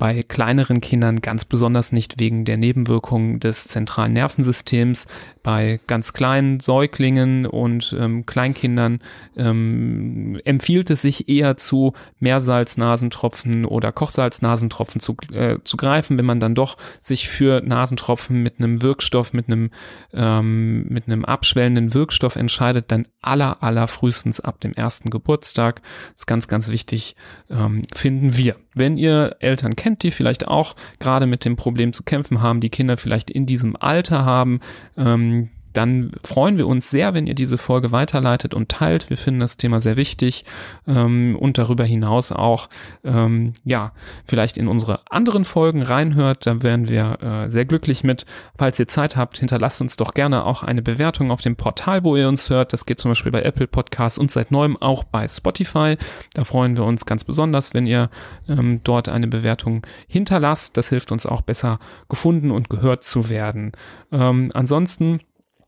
bei 0.00 0.22
kleineren 0.22 0.80
Kindern 0.80 1.20
ganz 1.20 1.44
besonders 1.44 1.92
nicht 1.92 2.18
wegen 2.18 2.46
der 2.46 2.56
Nebenwirkungen 2.56 3.38
des 3.38 3.64
zentralen 3.64 4.14
Nervensystems. 4.14 5.06
Bei 5.42 5.78
ganz 5.86 6.14
kleinen 6.14 6.58
Säuglingen 6.58 7.44
und 7.44 7.94
ähm, 8.00 8.24
Kleinkindern 8.24 9.00
ähm, 9.36 10.40
empfiehlt 10.46 10.88
es 10.88 11.02
sich 11.02 11.28
eher 11.28 11.58
zu 11.58 11.92
Meersalznasentropfen 12.18 13.66
oder 13.66 13.92
Kochsalznasentropfen 13.92 15.02
zu, 15.02 15.16
äh, 15.34 15.58
zu 15.64 15.76
greifen, 15.76 16.16
wenn 16.16 16.24
man 16.24 16.40
dann 16.40 16.54
doch 16.54 16.78
sich 17.02 17.28
für 17.28 17.60
Nasentropfen 17.60 18.42
mit 18.42 18.58
einem 18.58 18.80
Wirkstoff, 18.80 19.34
mit 19.34 19.48
einem, 19.48 19.68
ähm, 20.14 20.86
mit 20.88 21.08
einem 21.08 21.26
abschwellenden 21.26 21.92
Wirkstoff 21.92 22.36
entscheidet, 22.36 22.90
dann 22.90 23.06
aller, 23.20 23.62
aller 23.62 23.86
frühestens 23.86 24.40
ab 24.40 24.60
dem 24.60 24.72
ersten 24.72 25.10
Geburtstag. 25.10 25.82
Das 25.82 26.22
ist 26.22 26.26
ganz, 26.26 26.48
ganz 26.48 26.68
wichtig, 26.68 27.16
ähm, 27.50 27.82
finden 27.94 28.38
wir. 28.38 28.56
Wenn 28.72 28.96
ihr 28.96 29.36
Eltern 29.40 29.74
kennt, 29.74 29.89
die 29.98 30.10
vielleicht 30.10 30.48
auch. 30.48 30.76
Gerade 30.98 31.26
mit 31.26 31.44
dem 31.44 31.56
Problem 31.56 31.92
zu 31.92 32.02
kämpfen 32.02 32.40
haben, 32.40 32.60
die 32.60 32.70
Kinder 32.70 32.96
vielleicht 32.96 33.30
in 33.30 33.46
diesem 33.46 33.76
Alter 33.76 34.24
haben, 34.24 34.60
ähm, 34.96 35.48
dann 35.72 36.12
freuen 36.24 36.58
wir 36.58 36.66
uns 36.66 36.90
sehr, 36.90 37.14
wenn 37.14 37.26
ihr 37.26 37.34
diese 37.34 37.58
Folge 37.58 37.92
weiterleitet 37.92 38.54
und 38.54 38.68
teilt. 38.68 39.10
Wir 39.10 39.16
finden 39.16 39.40
das 39.40 39.56
Thema 39.56 39.80
sehr 39.80 39.96
wichtig 39.96 40.44
ähm, 40.86 41.36
und 41.38 41.58
darüber 41.58 41.84
hinaus 41.84 42.32
auch, 42.32 42.68
ähm, 43.04 43.54
ja, 43.64 43.92
vielleicht 44.24 44.58
in 44.58 44.68
unsere 44.68 45.00
anderen 45.10 45.44
Folgen 45.44 45.82
reinhört. 45.82 46.46
Da 46.46 46.62
wären 46.62 46.88
wir 46.88 47.18
äh, 47.22 47.50
sehr 47.50 47.64
glücklich 47.64 48.04
mit. 48.04 48.26
Falls 48.58 48.78
ihr 48.78 48.88
Zeit 48.88 49.16
habt, 49.16 49.38
hinterlasst 49.38 49.80
uns 49.80 49.96
doch 49.96 50.14
gerne 50.14 50.44
auch 50.44 50.62
eine 50.62 50.82
Bewertung 50.82 51.30
auf 51.30 51.40
dem 51.40 51.56
Portal, 51.56 52.04
wo 52.04 52.16
ihr 52.16 52.28
uns 52.28 52.50
hört. 52.50 52.72
Das 52.72 52.86
geht 52.86 52.98
zum 52.98 53.12
Beispiel 53.12 53.32
bei 53.32 53.42
Apple 53.42 53.66
Podcasts 53.66 54.18
und 54.18 54.30
seit 54.30 54.50
neuem 54.50 54.76
auch 54.76 55.04
bei 55.04 55.28
Spotify. 55.28 55.96
Da 56.34 56.44
freuen 56.44 56.76
wir 56.76 56.84
uns 56.84 57.06
ganz 57.06 57.24
besonders, 57.24 57.74
wenn 57.74 57.86
ihr 57.86 58.10
ähm, 58.48 58.80
dort 58.82 59.08
eine 59.08 59.28
Bewertung 59.28 59.86
hinterlasst. 60.08 60.76
Das 60.76 60.88
hilft 60.88 61.12
uns 61.12 61.26
auch 61.26 61.42
besser 61.42 61.78
gefunden 62.08 62.50
und 62.50 62.70
gehört 62.70 63.04
zu 63.04 63.28
werden. 63.28 63.72
Ähm, 64.12 64.50
ansonsten 64.54 65.20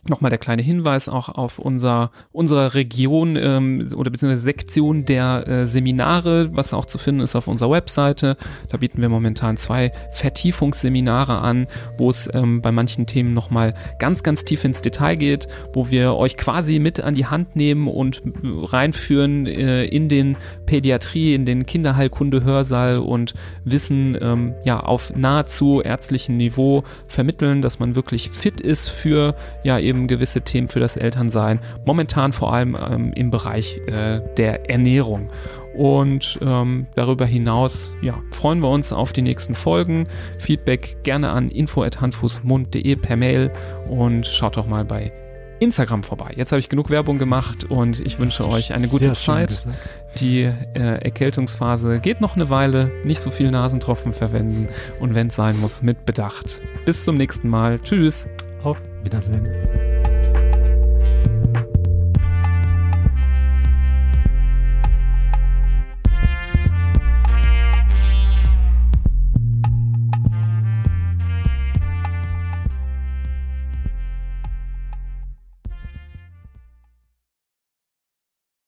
Nochmal 0.08 0.30
der 0.30 0.38
kleine 0.38 0.62
Hinweis 0.62 1.08
auch 1.08 1.28
auf 1.28 1.60
unser, 1.60 2.10
unserer 2.32 2.74
Region 2.74 3.36
ähm, 3.36 3.86
oder 3.94 4.10
beziehungsweise 4.10 4.42
Sektion 4.42 5.04
der 5.04 5.46
äh, 5.46 5.66
Seminare, 5.68 6.48
was 6.52 6.74
auch 6.74 6.86
zu 6.86 6.98
finden 6.98 7.20
ist 7.20 7.36
auf 7.36 7.46
unserer 7.46 7.70
Webseite. 7.70 8.36
Da 8.68 8.78
bieten 8.78 9.00
wir 9.00 9.08
momentan 9.08 9.56
zwei 9.56 9.92
Vertiefungsseminare 10.10 11.38
an, 11.38 11.68
wo 11.98 12.10
es 12.10 12.28
ähm, 12.34 12.62
bei 12.62 12.72
manchen 12.72 13.06
Themen 13.06 13.32
nochmal 13.32 13.74
ganz, 14.00 14.24
ganz 14.24 14.44
tief 14.44 14.64
ins 14.64 14.82
Detail 14.82 15.14
geht, 15.14 15.46
wo 15.72 15.88
wir 15.92 16.14
euch 16.16 16.36
quasi 16.36 16.80
mit 16.80 16.98
an 16.98 17.14
die 17.14 17.26
Hand 17.26 17.54
nehmen 17.54 17.86
und 17.86 18.22
reinführen 18.42 19.46
äh, 19.46 19.84
in 19.84 20.08
den 20.08 20.36
Pädiatrie, 20.66 21.32
in 21.32 21.46
den 21.46 21.64
Kinderheilkunde-Hörsaal 21.64 22.98
und 22.98 23.34
Wissen 23.64 24.18
ähm, 24.20 24.54
ja 24.64 24.80
auf 24.80 25.14
nahezu 25.14 25.80
ärztlichem 25.80 26.36
Niveau 26.36 26.82
vermitteln, 27.06 27.62
dass 27.62 27.78
man 27.78 27.94
wirklich 27.94 28.30
fit 28.30 28.60
ist 28.60 28.88
für 28.88 29.36
ja 29.62 29.78
eben 29.78 29.91
eben 29.92 30.07
gewisse 30.07 30.40
Themen 30.40 30.68
für 30.68 30.81
das 30.81 30.96
Elternsein. 30.96 31.61
Momentan 31.87 32.33
vor 32.33 32.52
allem 32.52 32.76
ähm, 32.76 33.12
im 33.14 33.31
Bereich 33.31 33.78
äh, 33.87 34.20
der 34.37 34.70
Ernährung. 34.70 35.28
Und 35.74 36.38
ähm, 36.42 36.87
darüber 36.94 37.24
hinaus 37.24 37.94
ja, 38.02 38.14
freuen 38.31 38.61
wir 38.61 38.68
uns 38.68 38.92
auf 38.92 39.12
die 39.12 39.22
nächsten 39.22 39.55
Folgen. 39.55 40.07
Feedback 40.38 40.98
gerne 41.02 41.31
an 41.31 41.48
info.handfußmund.de 41.48 42.96
per 42.96 43.16
Mail 43.16 43.50
und 43.88 44.26
schaut 44.26 44.57
doch 44.57 44.66
mal 44.66 44.85
bei 44.85 45.12
Instagram 45.61 46.02
vorbei. 46.02 46.33
Jetzt 46.35 46.50
habe 46.52 46.59
ich 46.59 46.68
genug 46.68 46.90
Werbung 46.90 47.18
gemacht 47.18 47.64
und 47.70 48.00
ich 48.00 48.20
wünsche 48.20 48.48
euch 48.48 48.74
eine 48.74 48.88
gute 48.88 49.12
Zeit. 49.12 49.64
Die 50.18 50.42
äh, 50.42 50.52
Erkältungsphase 50.74 52.00
geht 52.00 52.20
noch 52.20 52.35
eine 52.35 52.50
Weile. 52.50 52.90
Nicht 53.05 53.20
so 53.20 53.31
viel 53.31 53.50
Nasentropfen 53.50 54.12
verwenden 54.12 54.68
und 54.98 55.14
wenn 55.14 55.28
es 55.28 55.37
sein 55.37 55.59
muss, 55.61 55.81
mit 55.81 56.05
Bedacht. 56.05 56.62
Bis 56.85 57.05
zum 57.05 57.16
nächsten 57.16 57.48
Mal. 57.48 57.78
Tschüss. 57.78 58.28
Auf 58.62 58.79
Wiedersehen. 59.03 60.01